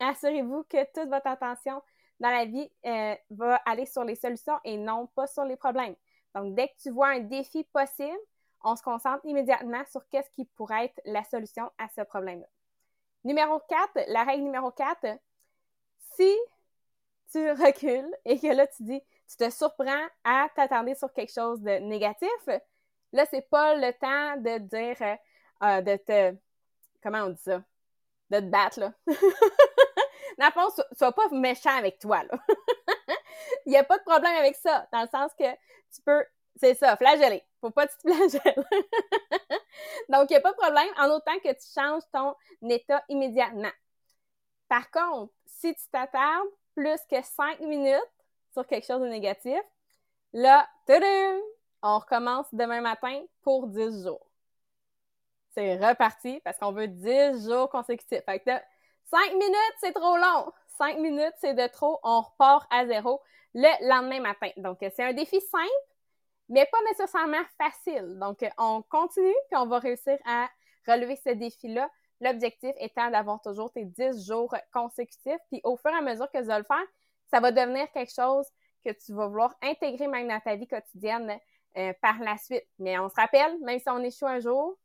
assurez-vous 0.00 0.64
que 0.64 0.84
toute 0.92 1.08
votre 1.08 1.26
attention 1.26 1.82
dans 2.22 2.30
la 2.30 2.44
vie 2.44 2.70
euh, 2.86 3.16
va 3.30 3.56
aller 3.66 3.84
sur 3.84 4.04
les 4.04 4.14
solutions 4.14 4.58
et 4.64 4.76
non 4.76 5.08
pas 5.08 5.26
sur 5.26 5.44
les 5.44 5.56
problèmes. 5.56 5.96
Donc, 6.36 6.54
dès 6.54 6.68
que 6.68 6.74
tu 6.80 6.90
vois 6.90 7.08
un 7.08 7.18
défi 7.18 7.64
possible, 7.64 8.18
on 8.62 8.76
se 8.76 8.82
concentre 8.82 9.26
immédiatement 9.26 9.82
sur 9.90 10.08
qu'est-ce 10.08 10.30
qui 10.30 10.44
pourrait 10.44 10.84
être 10.84 11.00
la 11.04 11.24
solution 11.24 11.68
à 11.78 11.88
ce 11.88 12.02
problème-là. 12.02 12.46
Numéro 13.24 13.58
4, 13.68 14.04
la 14.06 14.22
règle 14.22 14.44
numéro 14.44 14.70
4, 14.70 15.18
si 16.16 16.32
tu 17.32 17.50
recules 17.50 18.14
et 18.24 18.38
que 18.38 18.46
là, 18.46 18.68
tu 18.68 18.84
dis, 18.84 19.02
tu 19.28 19.36
te 19.36 19.50
surprends 19.50 20.06
à 20.22 20.46
t'attendre 20.54 20.94
sur 20.96 21.12
quelque 21.12 21.32
chose 21.32 21.60
de 21.60 21.72
négatif, 21.80 22.28
là, 23.12 23.26
c'est 23.30 23.48
pas 23.50 23.74
le 23.74 23.92
temps 23.94 24.40
de 24.40 24.58
dire, 24.58 25.18
euh, 25.64 25.80
de 25.82 25.96
te, 25.96 26.36
comment 27.02 27.24
on 27.24 27.30
dit 27.30 27.42
ça, 27.42 27.64
de 28.30 28.38
te 28.38 28.44
battre, 28.44 28.78
là. 28.78 28.92
Dans 30.38 30.46
le 30.46 30.52
fond, 30.52 30.84
sois 30.96 31.12
pas 31.12 31.28
méchant 31.30 31.76
avec 31.76 31.98
toi, 31.98 32.22
là. 32.24 32.38
Il 33.66 33.70
n'y 33.70 33.76
a 33.76 33.84
pas 33.84 33.98
de 33.98 34.02
problème 34.02 34.36
avec 34.36 34.56
ça, 34.56 34.86
dans 34.92 35.02
le 35.02 35.08
sens 35.08 35.32
que 35.38 35.50
tu 35.94 36.02
peux, 36.04 36.24
c'est 36.56 36.74
ça, 36.74 36.96
flageller. 36.96 37.44
Faut 37.60 37.70
pas 37.70 37.86
que 37.86 37.92
tu 37.92 37.98
te 37.98 38.12
flagelles. 38.12 38.64
Donc, 40.08 40.30
il 40.30 40.32
n'y 40.32 40.36
a 40.36 40.40
pas 40.40 40.52
de 40.52 40.56
problème 40.56 40.88
en 40.98 41.08
autant 41.10 41.38
que 41.42 41.52
tu 41.52 41.66
changes 41.74 42.02
ton 42.12 42.34
état 42.68 43.04
immédiatement. 43.08 43.70
Par 44.68 44.90
contre, 44.90 45.32
si 45.46 45.74
tu 45.74 45.82
t'attardes 45.90 46.48
plus 46.74 47.00
que 47.10 47.22
5 47.22 47.60
minutes 47.60 48.00
sur 48.52 48.66
quelque 48.66 48.86
chose 48.86 49.00
de 49.00 49.06
négatif, 49.06 49.60
là, 50.32 50.68
on 51.82 51.98
recommence 51.98 52.46
demain 52.52 52.80
matin 52.80 53.22
pour 53.42 53.68
10 53.68 54.04
jours. 54.04 54.26
C'est 55.50 55.76
reparti 55.76 56.40
parce 56.44 56.58
qu'on 56.58 56.72
veut 56.72 56.88
10 56.88 57.46
jours 57.46 57.68
consécutifs. 57.68 58.24
Fait 58.24 58.40
que 58.40 58.50
Cinq 59.12 59.32
minutes, 59.34 59.76
c'est 59.78 59.92
trop 59.92 60.16
long. 60.16 60.50
Cinq 60.78 60.98
minutes, 60.98 61.34
c'est 61.38 61.52
de 61.52 61.66
trop. 61.66 62.00
On 62.02 62.22
repart 62.22 62.66
à 62.70 62.86
zéro 62.86 63.20
le 63.52 63.86
lendemain 63.86 64.20
matin. 64.20 64.48
Donc, 64.56 64.78
c'est 64.80 65.02
un 65.02 65.12
défi 65.12 65.38
simple, 65.38 65.68
mais 66.48 66.66
pas 66.72 66.78
nécessairement 66.88 67.44
facile. 67.58 68.18
Donc, 68.18 68.38
on 68.56 68.80
continue, 68.88 69.34
puis 69.50 69.56
on 69.58 69.66
va 69.66 69.80
réussir 69.80 70.16
à 70.24 70.48
relever 70.88 71.16
ce 71.16 71.28
défi-là. 71.28 71.90
L'objectif 72.22 72.72
étant 72.78 73.10
d'avoir 73.10 73.42
toujours 73.42 73.70
tes 73.70 73.84
10 73.84 74.26
jours 74.26 74.54
consécutifs. 74.72 75.40
Puis 75.50 75.60
au 75.62 75.76
fur 75.76 75.90
et 75.90 75.98
à 75.98 76.00
mesure 76.00 76.30
que 76.30 76.38
tu 76.38 76.44
vas 76.44 76.58
le 76.58 76.64
faire, 76.64 76.86
ça 77.30 77.40
va 77.40 77.52
devenir 77.52 77.92
quelque 77.92 78.14
chose 78.14 78.46
que 78.82 78.92
tu 78.92 79.12
vas 79.12 79.26
vouloir 79.26 79.54
intégrer 79.60 80.06
même 80.06 80.28
dans 80.28 80.40
ta 80.40 80.56
vie 80.56 80.66
quotidienne 80.66 81.38
euh, 81.76 81.92
par 82.00 82.18
la 82.20 82.38
suite. 82.38 82.66
Mais 82.78 82.98
on 82.98 83.10
se 83.10 83.16
rappelle, 83.16 83.58
même 83.60 83.78
si 83.78 83.90
on 83.90 84.02
échoue 84.02 84.26
un 84.26 84.40
jour, 84.40 84.78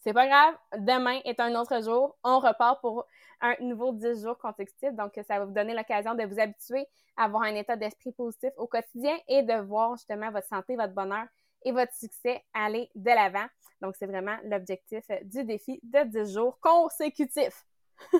c'est 0.00 0.12
pas 0.12 0.26
grave. 0.26 0.54
Demain 0.78 1.20
est 1.24 1.40
un 1.40 1.54
autre 1.54 1.82
jour. 1.82 2.16
On 2.24 2.38
repart 2.38 2.80
pour 2.80 3.06
un 3.40 3.54
nouveau 3.60 3.92
10 3.92 4.22
jours 4.22 4.38
consécutifs. 4.38 4.92
Donc, 4.92 5.12
ça 5.26 5.38
va 5.38 5.44
vous 5.44 5.52
donner 5.52 5.74
l'occasion 5.74 6.14
de 6.14 6.24
vous 6.24 6.40
habituer 6.40 6.86
à 7.16 7.24
avoir 7.24 7.42
un 7.42 7.54
état 7.54 7.76
d'esprit 7.76 8.12
positif 8.12 8.50
au 8.56 8.66
quotidien 8.66 9.16
et 9.28 9.42
de 9.42 9.60
voir 9.60 9.96
justement 9.96 10.30
votre 10.30 10.48
santé, 10.48 10.76
votre 10.76 10.94
bonheur 10.94 11.26
et 11.64 11.72
votre 11.72 11.94
succès 11.94 12.42
aller 12.54 12.88
de 12.94 13.10
l'avant. 13.10 13.46
Donc, 13.82 13.94
c'est 13.98 14.06
vraiment 14.06 14.36
l'objectif 14.44 15.04
du 15.22 15.44
défi 15.44 15.80
de 15.82 16.24
10 16.24 16.34
jours 16.34 16.58
consécutifs. 16.60 17.64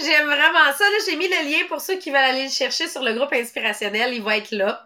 J'aime 0.00 0.26
vraiment 0.26 0.72
ça. 0.76 0.84
J'ai 1.08 1.16
mis 1.16 1.28
le 1.28 1.48
lien 1.48 1.66
pour 1.68 1.80
ceux 1.80 1.96
qui 1.98 2.10
veulent 2.10 2.18
aller 2.18 2.44
le 2.44 2.50
chercher 2.50 2.88
sur 2.88 3.02
le 3.02 3.14
groupe 3.14 3.32
inspirationnel. 3.32 4.14
Il 4.14 4.22
va 4.22 4.36
être 4.36 4.50
là. 4.50 4.84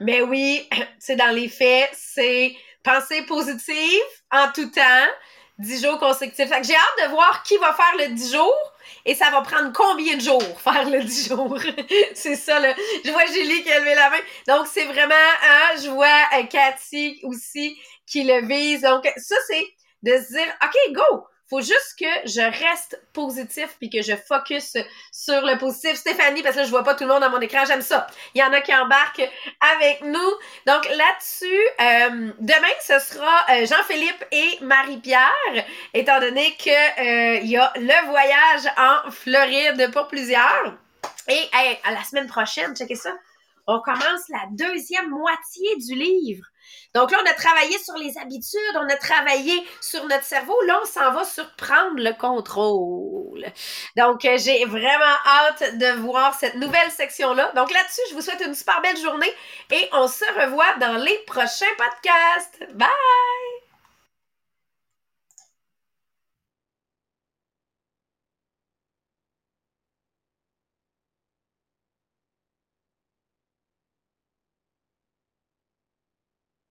Mais 0.00 0.22
oui, 0.22 0.68
c'est 0.98 1.16
dans 1.16 1.34
les 1.34 1.48
faits, 1.48 1.90
c'est 1.92 2.56
penser 2.82 3.22
positive 3.22 4.02
en 4.30 4.50
tout 4.52 4.70
temps, 4.70 5.06
10 5.58 5.82
jours 5.84 5.98
consécutifs. 5.98 6.48
j'ai 6.62 6.74
hâte 6.74 7.04
de 7.04 7.10
voir 7.10 7.42
qui 7.42 7.56
va 7.58 7.74
faire 7.74 7.94
le 7.98 8.14
10 8.14 8.32
jours 8.32 8.72
et 9.04 9.14
ça 9.14 9.30
va 9.30 9.42
prendre 9.42 9.72
combien 9.72 10.16
de 10.16 10.22
jours 10.22 10.42
faire 10.60 10.88
le 10.88 11.02
10 11.02 11.28
jours. 11.28 11.58
c'est 12.14 12.36
ça, 12.36 12.58
là. 12.60 12.74
Je 13.04 13.10
vois 13.10 13.26
Julie 13.26 13.62
qui 13.62 13.70
a 13.70 13.80
levé 13.80 13.94
la 13.94 14.10
main. 14.10 14.16
Donc, 14.48 14.66
c'est 14.66 14.86
vraiment, 14.86 15.14
hein, 15.14 15.76
je 15.82 15.90
vois 15.90 16.20
euh, 16.38 16.44
Cathy 16.44 17.20
aussi 17.24 17.78
qui 18.06 18.24
le 18.24 18.46
vise. 18.46 18.82
Donc, 18.82 19.04
ça, 19.16 19.36
c'est 19.46 19.66
de 20.02 20.12
se 20.12 20.32
dire, 20.32 20.56
OK, 20.64 20.92
go! 20.92 21.26
Faut 21.50 21.60
juste 21.60 21.96
que 21.98 22.06
je 22.26 22.40
reste 22.40 23.02
positif 23.12 23.76
puis 23.80 23.90
que 23.90 24.02
je 24.02 24.14
focus 24.14 24.76
sur 25.10 25.42
le 25.42 25.58
positif. 25.58 25.96
Stéphanie, 25.96 26.42
parce 26.42 26.54
que 26.54 26.60
là, 26.60 26.66
je 26.66 26.70
vois 26.70 26.84
pas 26.84 26.94
tout 26.94 27.02
le 27.02 27.10
monde 27.10 27.22
dans 27.22 27.30
mon 27.30 27.40
écran, 27.40 27.64
j'aime 27.66 27.82
ça. 27.82 28.06
Il 28.34 28.40
y 28.40 28.44
en 28.44 28.52
a 28.52 28.60
qui 28.60 28.72
embarquent 28.72 29.28
avec 29.74 30.02
nous. 30.02 30.30
Donc 30.66 30.88
là-dessus, 30.88 31.60
euh, 31.80 32.32
demain, 32.38 32.74
ce 32.80 33.00
sera 33.00 33.46
euh, 33.50 33.66
Jean-Philippe 33.66 34.24
et 34.30 34.58
Marie-Pierre, 34.62 35.66
étant 35.92 36.20
donné 36.20 36.56
que 36.56 36.70
euh, 36.70 37.40
il 37.42 37.50
y 37.50 37.56
a 37.56 37.72
le 37.76 38.06
voyage 38.06 38.72
en 38.78 39.10
Floride 39.10 39.90
pour 39.92 40.06
plusieurs. 40.06 40.78
Et 41.26 41.48
à 41.84 41.90
la 41.90 42.04
semaine 42.04 42.28
prochaine, 42.28 42.76
checkez 42.76 42.94
ça. 42.94 43.10
On 43.66 43.80
commence 43.80 44.28
la 44.28 44.46
deuxième 44.52 45.10
moitié 45.10 45.76
du 45.76 45.94
livre. 45.94 46.44
Donc 46.94 47.10
là, 47.10 47.18
on 47.22 47.30
a 47.30 47.34
travaillé 47.34 47.78
sur 47.78 47.94
les 47.94 48.18
habitudes, 48.18 48.76
on 48.76 48.88
a 48.88 48.96
travaillé 48.96 49.64
sur 49.80 50.04
notre 50.06 50.24
cerveau. 50.24 50.60
Là, 50.62 50.80
on 50.82 50.86
s'en 50.86 51.12
va 51.12 51.24
sur 51.24 51.48
prendre 51.56 51.96
le 51.96 52.12
contrôle. 52.18 53.44
Donc, 53.96 54.24
euh, 54.24 54.36
j'ai 54.38 54.64
vraiment 54.64 55.16
hâte 55.26 55.78
de 55.78 56.00
voir 56.00 56.34
cette 56.38 56.56
nouvelle 56.56 56.90
section-là. 56.90 57.52
Donc 57.54 57.72
là-dessus, 57.72 58.00
je 58.10 58.14
vous 58.14 58.22
souhaite 58.22 58.42
une 58.44 58.54
super 58.54 58.80
belle 58.82 58.98
journée 58.98 59.32
et 59.70 59.88
on 59.92 60.08
se 60.08 60.24
revoit 60.40 60.74
dans 60.80 60.96
les 60.96 61.18
prochains 61.26 61.74
podcasts. 61.78 62.72
Bye! 62.74 63.59